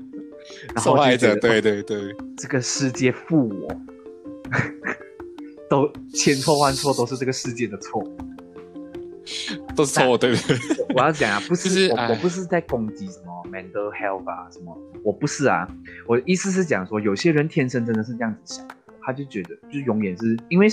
[0.73, 3.81] 然后受害者，对对对，这个世界负我，
[5.69, 8.03] 都千错万错都是这个世界的错。
[9.75, 15.67] 都是错，对不对，我要讲啊，不是,、我，就是哎我不是在攻击什么 mental health 啊什么，我不是啊，
[16.07, 20.67] 我的意思是讲说，有些人天生真的是这样子想的，他就觉得就永远是因为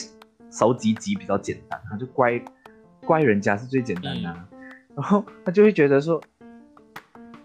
[0.51, 2.43] 手几级比较简单，他就怪
[3.05, 4.49] 怪人家是最简单的、啊，
[4.97, 6.20] 然后他就会觉得说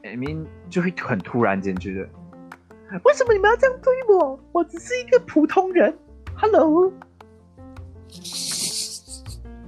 [0.04, 2.10] ，I mean 就会很突然间觉得，
[3.04, 4.40] 为什么你们要这样对我？
[4.52, 5.98] 我只是一个普通人
[6.36, 6.92] ，Hello。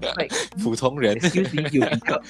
[0.63, 1.13] 普通人。
[1.17, 2.21] Excuse me，有一个。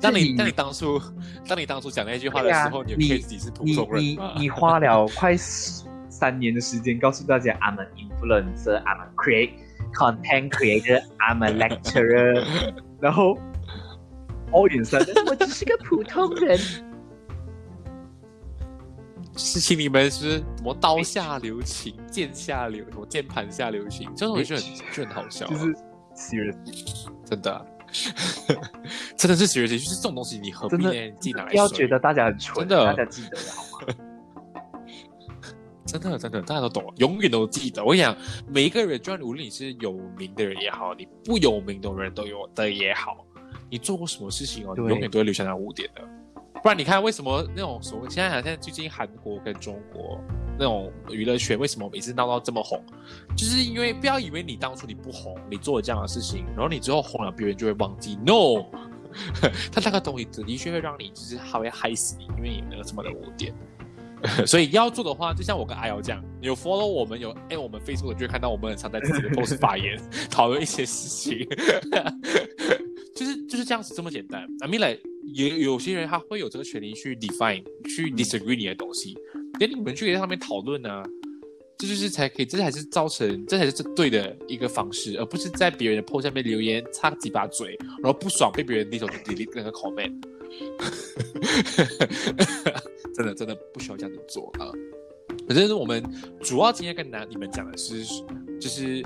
[0.00, 1.00] 当你是当你当初
[1.46, 4.32] 当你当初讲那句话的时候，啊你有 care 自己是普你通人你吗？
[4.36, 9.52] 你花了 快三年的时间告诉大家，I'm an influencer, I'm a create
[9.92, 12.44] content creator, I'm a lecturer，
[13.00, 13.38] 然后
[14.52, 14.96] audience
[15.28, 16.58] 我只是个普通人。
[19.36, 25.74] 是请你们是什么刀下留情，剑下留什么键盘下留情，这种就很就很好笑啊，就是
[26.14, 27.64] serious，真的啊，
[29.16, 30.90] 真的是 serious，就是这种东西你何必呢？
[31.18, 33.94] 自己拿来不要说觉得大家很蠢，真的大家记得好吗？
[35.86, 37.82] 真的真的，大家都懂，永远都记得。
[37.84, 38.16] 我跟你讲，
[38.46, 43.26] 每一个人，就算无论你是有名的人也好，你不有名的人都有的也好，
[43.68, 46.02] 你做过什么事情哦，你永远都会留下那污点的。
[46.62, 50.20] 不然你看，为什么那种所谓现在好像最近韩国跟中国
[50.60, 52.84] 那种娱乐圈为什么每次闹到这么红，
[53.34, 58.18] 就是因为不要以为你当初你不红，你做了这样的事情，然后你之后红了，别人就会忘记。
[58.26, 58.66] No，
[59.72, 63.54] 他那个东西的确会让你，就是他会害死你，因为你那个什么的污点。
[64.46, 69.98] 所以要做的话，就像我跟阿瑶这样，有 follow 我们有哎，我们 Facebook 就会看到我们很常在自己的 post 发言，
[70.30, 71.48] 讨论一些事情，
[73.16, 74.46] 就是就是这样子这么简单。
[74.60, 75.00] I mean like
[75.32, 79.16] 有有些人他会有这个权利去 define 去 disagree 你的东西，
[79.58, 81.02] 那你们去在上面讨论呢、
[81.78, 90.12] 这就是才可以，这才是造成，这才是对的一个方式，而不是在别人的 post 下面留言插几把嘴，然后不爽被别人低头去 delete 那个 comment。
[93.14, 94.70] 真的真的不需要这样子做啊！
[95.46, 96.02] 反正我们
[96.40, 98.04] 主要今天跟男你们讲的是，
[98.60, 99.02] 就是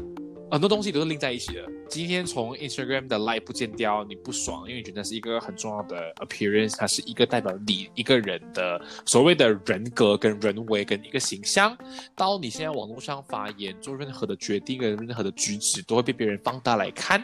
[0.55, 1.68] 很多东西都是拎在一起的。
[1.88, 11.76] 今天从 Instagram 的 like 不见掉，你不爽，因为你觉得是一个很重要的 appearance，它是一个代表你一个人的所谓的人格跟人为跟一个形象。
[12.14, 17.20] 到你现在网络上发言做任何的决定跟任何的举止，都会被别人放大来看。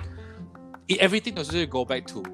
[0.89, 2.25] Everything 都是 go back to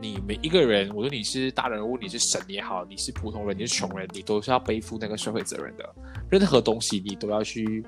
[0.00, 5.94] 你每一个人，无论你是大人物，你是神也好，你是普通人，你是穷人，你都是要背负那个社会责任的。
[6.30, 7.84] 任何东西你都要去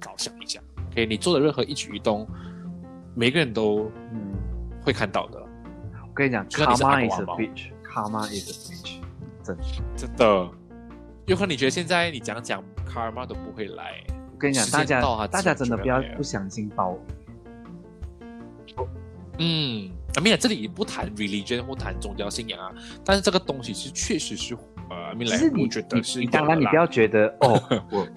[0.00, 0.58] 着想一下。
[0.98, 2.26] OK，你做的任何一举一动，
[3.14, 4.32] 每个人都嗯，
[4.82, 5.38] 会看到的。
[5.38, 9.00] 我跟你讲就算你是，karma is 阿 a 狗啊 bitch，karma is a bitch，
[9.44, 9.62] 真的。
[9.96, 10.50] 真的，
[11.26, 14.02] 有可能你觉得现在你讲讲 karma 都不会来。
[14.08, 16.98] 我跟你讲，大家大家真的不要不相信报
[18.76, 18.76] 应。
[19.40, 22.74] 嗯，I mean，这里不谈 religion 或谈宗教信仰啊，
[23.04, 24.56] 但是这个东西是确实是
[24.90, 28.08] 呃 like，你我觉得是当然你不要觉得哦， 我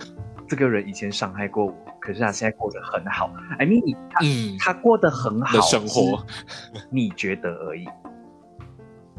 [0.52, 3.32] 这个人以前伤害过我，可是他现在过得很好。
[3.58, 6.26] I mean，你他、嗯他过得很好的生活，
[6.90, 7.86] 你觉得而已。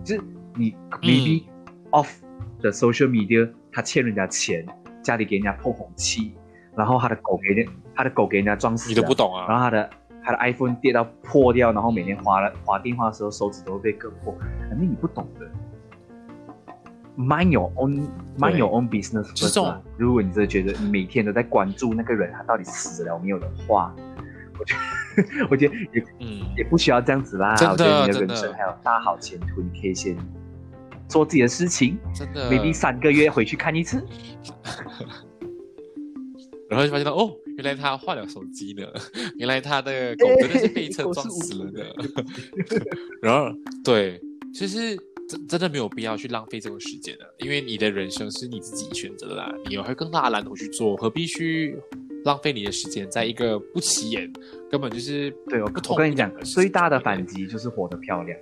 [0.05, 0.23] 就是
[0.55, 1.45] 你嗯 maybe
[1.91, 2.11] off
[2.61, 4.67] the social media，他欠人家钱，
[5.01, 6.35] 家里给人家碰红漆，
[6.77, 9.15] 然后他的狗给人他的狗给人家撞死，你都不。
[9.15, 9.47] 懂啊。
[9.49, 9.91] 然后他的
[10.23, 14.37] 他的 iPhone 跌到破掉，然后每天划了划电话的时候手指都会被割破。
[14.71, 15.51] I mean，你不懂的。
[17.17, 18.09] Mind your own,
[18.39, 23.95] mind your own business 就是 first 如果你真的觉得你每天都在关注那个人他到底死了没有的话，
[24.59, 27.53] 我觉得 我觉得也嗯，也不需要这样子啦。
[27.53, 30.17] 我觉得你的人生还有大好前途，你可以先
[31.07, 32.51] 做自己的事情真的。
[32.51, 34.03] ，maybe 三个月回去看一次。
[36.71, 38.87] 然后就发现到哦，原来他换了手机呢，
[39.37, 41.95] 原来他的狗真的是被车撞死了的。
[43.21, 43.55] 然后
[43.85, 44.19] 对，
[44.55, 44.97] 其实
[45.33, 51.79] 真真的没有必要去浪费这个时间的，因为你的人生是你自己选择的啦，你有更大的蓝图去做，何必去
[52.25, 54.31] 浪费你的时间在一个不起眼、
[54.71, 58.39] 根本就是对，我跟你讲最大的反击就是活得漂亮。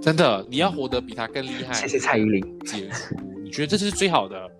[0.00, 1.72] 真的，你要活得比他更厉害。
[1.72, 2.58] 谢谢蔡依林。
[2.60, 4.50] 杰出，你觉得这是最好的？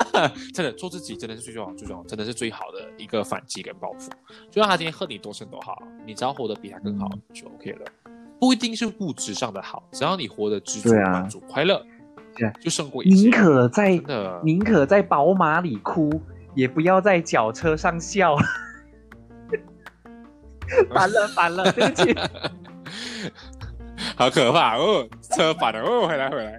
[0.52, 4.10] 真的做自己真的是最重要、最重要，真的是最好的一个反击跟报复。
[4.50, 7.84] 就算他今天恨你多深都好，你只要活得比他更好、就 OK 了。
[8.42, 11.80] 不一定是物质上的好，只要你活得知足、满足、快乐
[12.36, 13.14] 对啊，就胜过一切。
[13.14, 14.02] 宁可在
[14.42, 16.20] 宁可在宝马里哭，
[16.56, 18.36] 也不要在脚车上笑。
[20.92, 22.12] 反了 反了，对不起。
[24.16, 25.06] 好可怕哦！
[25.36, 26.58] 车反了哦，回来回来。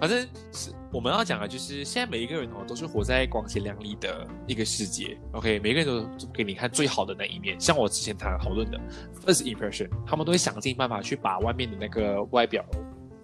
[0.00, 0.18] 反正
[0.50, 5.18] 是我们要讲的，就是现在每一个人哦，都是活在光鲜亮丽的一个世界。
[5.32, 7.58] OK，每个人都给你看最好的那一面。
[7.58, 8.78] 像我之前谈讨论的
[9.24, 12.62] first impression，他们都会想尽办法去把外面的那个外表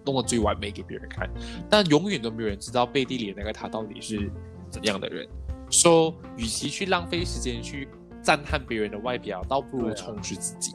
[0.07, 1.29] 弄得最完美给别人看，
[1.69, 4.31] 但永远都没有人知道背地里的那个他到底是
[4.71, 5.29] 怎样的人。
[5.71, 7.87] 说、so,，与其去浪费时间去
[8.23, 10.75] 赞叹别人的外表，倒不如充实自己。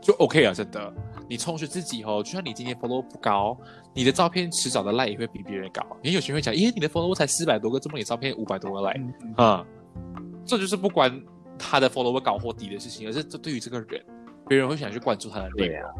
[0.00, 0.92] 就 OK 了，真的，
[1.28, 3.56] 你充实自己哦，就算你今天 follow 不高，
[3.94, 5.84] 你的照片迟早的 like 也会比别人高。
[6.02, 9.66] 因为有些人会讲，耶，你的 follow 才四百多个，怎么你照片五百多个 like 嗯啊、
[10.44, 11.20] 这就是不管
[11.58, 14.02] 他的 follow 高或低的事情，而是这对于这个人，
[14.48, 15.90] 别人会想去关注他的内容。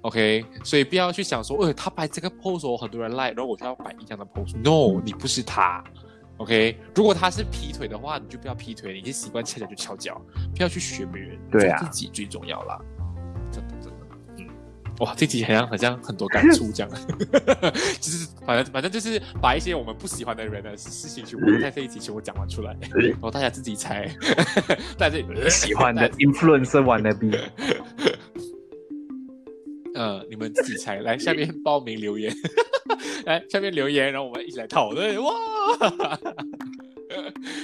[0.00, 4.56] ，OK，所以不要去想说，呃，他摆这个 pose 哦，很多人 like，然后我就要摆一样的 pose。
[4.62, 5.84] No，你不是他。
[6.38, 10.20] OK，如果他是劈腿的话，你就不要劈腿，你就习惯翘脚就翘脚，
[10.54, 11.82] 不要去学别人，对啊。
[11.82, 12.78] 自己最重要啦。
[13.50, 13.96] 真的真的，
[14.38, 14.46] 嗯，
[15.00, 16.90] 哇，这集好像好像很多感触这样，
[18.00, 24.06] 就是反正反正就是把一些我们不喜欢的人的事情全部在这一集全部讲完出来， 然后大家自己猜，
[24.98, 27.40] 大家自己喜欢的 influencer wannabe，
[29.96, 32.32] 呃，你们自己猜，来下面报名留言。
[33.24, 35.20] 来下面留言，然后我们一起来讨论。
[35.22, 35.32] 哇！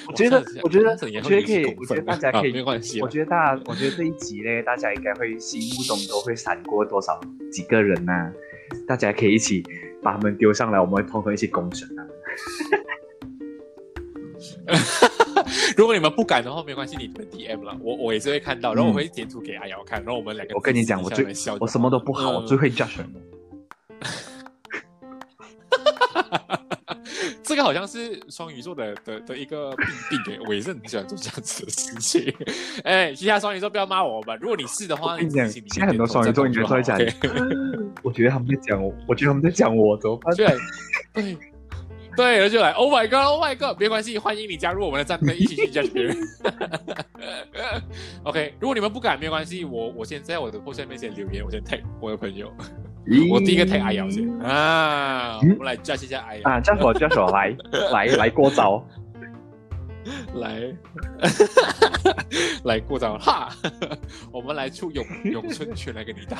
[0.08, 7.20] 我觉得我觉得我觉得可以我觉得大家可以没关系我觉得大家，我觉得这一集呢，大家应该会心目中都会闪过多少
[7.50, 8.32] 几个人呐、
[8.86, 9.62] 大家可以一起
[10.02, 12.06] 把他们丢上来，我们会通通一起公审啊。
[15.76, 21.26] 如果你们不敢的话，没关系，你们 DM 了，我我也是会看到，然后我会截图给阿瑶看，然后我们两个我跟你讲，我最
[21.60, 23.12] 我什么都不好，嗯我最会 judge 人。
[27.42, 29.86] 这个好像是双鱼座的的的一个病
[30.24, 32.34] 病诶，我也是很喜欢做这样子的事情。
[32.84, 36.98] 哎，其他双鱼座不要骂我吧，如果你是的话，我跟你讲，现在很多双鱼座应该都在讲
[38.02, 40.34] 我觉得他们在讲我，我觉得他们在讲我，怎么办？
[40.34, 40.46] 对
[41.12, 41.36] 对
[42.16, 46.16] 对，然后就来，Oh my God，Oh my God，没关系，欢迎你加入我们的战队，一起去 judge 别人。
[48.24, 52.52] OK，如果你们不敢，没关系，我我先在我的 post 下面先留言，我先 tag 我的朋友，
[53.30, 54.28] 我第一个 tag 阿瑶先。
[54.40, 57.56] 啊，我嗯们来 judge 一下阿瑶，啊，叫我叫我来
[57.92, 58.84] 来来过招，
[60.34, 60.74] 来。
[62.64, 63.48] 来过招，哈，
[64.32, 66.36] 我们来出咏咏春拳来跟你打。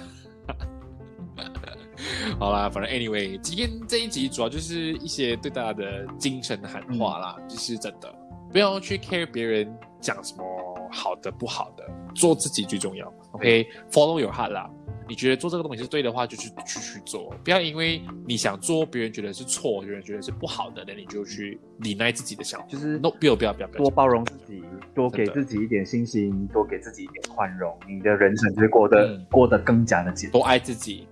[2.38, 8.12] 好啦，反正 anyway，今天这一集主要就是一些对大家的精神喊话啦，就是真的
[8.52, 10.44] 不要去 care 别人讲什么
[10.90, 11.84] 好的不好的，
[12.14, 13.12] 做自己最重要。
[13.32, 14.70] OK，follow、your heart 啦。
[15.08, 22.66] 你觉得做这个东西是对的话，就去去去做，不要因为你想做，别人觉得是错，别人觉得是不好的，那你就去理耐自己的想法。
[22.66, 24.62] 就是 no，不要不要不要不要多包容自己，
[24.94, 30.40] 多给自己一点信心，多给自己一点宽容，你的人生就会过得、嗯过得更加的简单。
[30.40, 31.06] 多爱自己，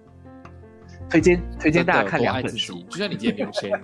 [1.10, 3.78] 推荐推荐大家看多两本书就像你今天没有钱。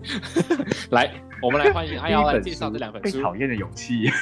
[0.90, 3.16] 来，我们来欢迎阿瑶来介绍这两本书。
[3.18, 4.08] 被讨厌的勇气，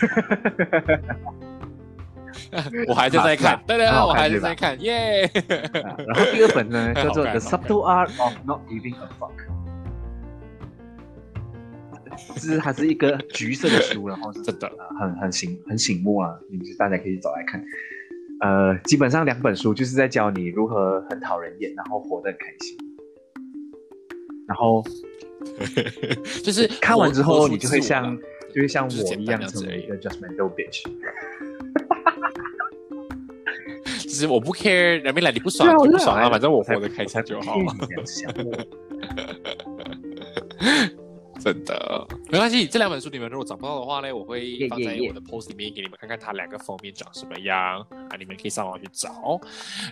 [2.89, 5.25] 我还在在看啊，对对，很好我还是在在看，耶！
[5.85, 9.33] 啊然后第二本呢叫做《The Subtle Art of Not Giving a Fuck》，
[12.35, 17.63] 就是它是一个橘色的书，然后是真的呃很很醒很醒目啊，你们大家可以找来看。
[18.43, 22.77] 呃，基本上两本书就是在教你如何很讨人厌，然后活得很开心。
[24.47, 24.85] 然后
[26.45, 28.17] 就是看完之后，你就会像
[28.55, 30.83] 就会像我一样成为一个 judgmental bitch。
[34.03, 37.57] 就是我不 care，人民来你不爽就不爽啊，反正我活得开心就好。
[41.47, 42.05] 真的。
[42.29, 47.81] 没关系，这两本书你们如果找不到的话呢，我会放在我的 post 里面给你们看看它两个封面长什么样
[48.11, 49.41] 啊，你们可以上网去找。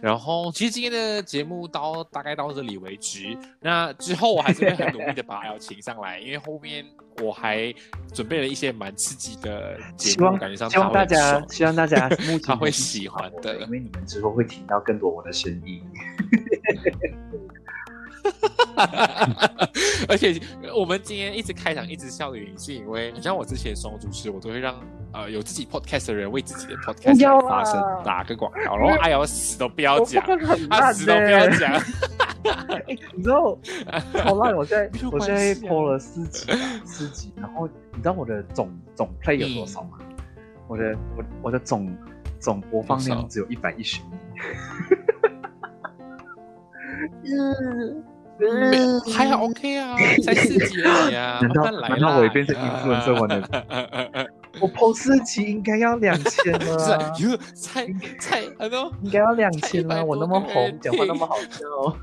[0.02, 6.84] 然后其实今天的节目到大概到这里为止，那之后我还是会很努力的把 L 请上来，因为后面
[7.22, 7.72] 我还
[8.12, 13.60] 准备了一些蛮刺激的节目，希望感觉上希望大家希望大家目前他会喜欢我的。
[13.60, 15.80] 因为你们之后会听到更多我的声音。
[20.08, 20.40] 而且
[20.76, 24.74] 我们今天一直开场一直笑的原因，是因为你像我之前双主持，我都会让
[25.12, 30.24] 呃有自己 podcast 的人为自己的 podcast 发声啊打个广告，然后哎呀死都不要讲，
[30.70, 31.72] 他死都不要讲，
[32.68, 32.82] 哎
[33.14, 33.56] 你知道，
[34.24, 34.54] 好烂！
[34.54, 39.98] 我现在 我现在关系啊 po 了四集吧，四集，然后你知道我的总总 play 有多少吗？
[40.66, 41.94] 我的我我的总
[42.40, 44.04] 总播放量只有一百一十一。
[48.38, 53.42] 没还好 OK 啊，才四级而已啊，难道慢慢来难道我也变成 influencer 我呢
[54.60, 57.86] 我 po 四级应该要两千了 是啊啊，，哟，才
[58.20, 60.04] 才很多，应该要两千才100了。
[60.04, 61.96] 我那么红，讲话那么好笑，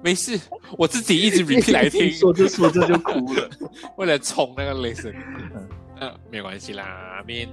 [0.00, 0.38] 没事，
[0.76, 3.48] 我自己一直 repeat 来听，说着说着就哭了。
[3.96, 5.14] 为了冲那个 listen，
[6.00, 7.48] 嗯，没关系啦，面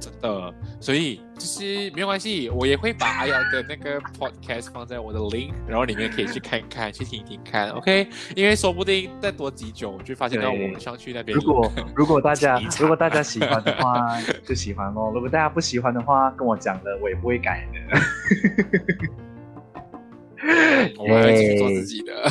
[0.00, 8.08] 真的，所以就是没有关系，我也会把 阿瑶的那个 podcast 放在我的 link，然后里面可以去看看，去听听看，OK？
[8.34, 18.00] 因为说不定再多几久，就发现到我们上去那边如果 如果大家如果大家喜欢的话， 就喜欢咯；如果大家不喜欢的话，跟我讲了，我也不会改的。
[20.98, 22.30] 我们会继续做自己的。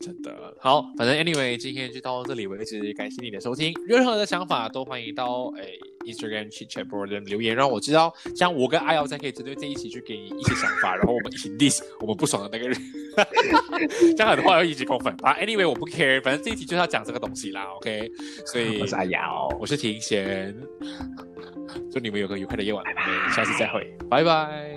[0.00, 3.72] 真的好，反正 anyway，今天就到这里为止，感谢你的收听。
[3.86, 12.78] 任何的想法都欢迎到诶 Instagram chit chat board 留言，让我知道，这样我跟阿瑶才可以针对这一期去给你一些想法，然后我们一起 list 我们不爽的那个人。
[14.16, 15.34] 这样的话要一起扣分啊。
[15.40, 18.08] Anyway，我不 care，反正这一期就是要讲这个东西啦，OK？
[18.44, 20.54] 所以我是阿瑶，我是庭贤，
[21.90, 24.76] 祝你们有个愉快的夜晚，我们下次再会，拜拜。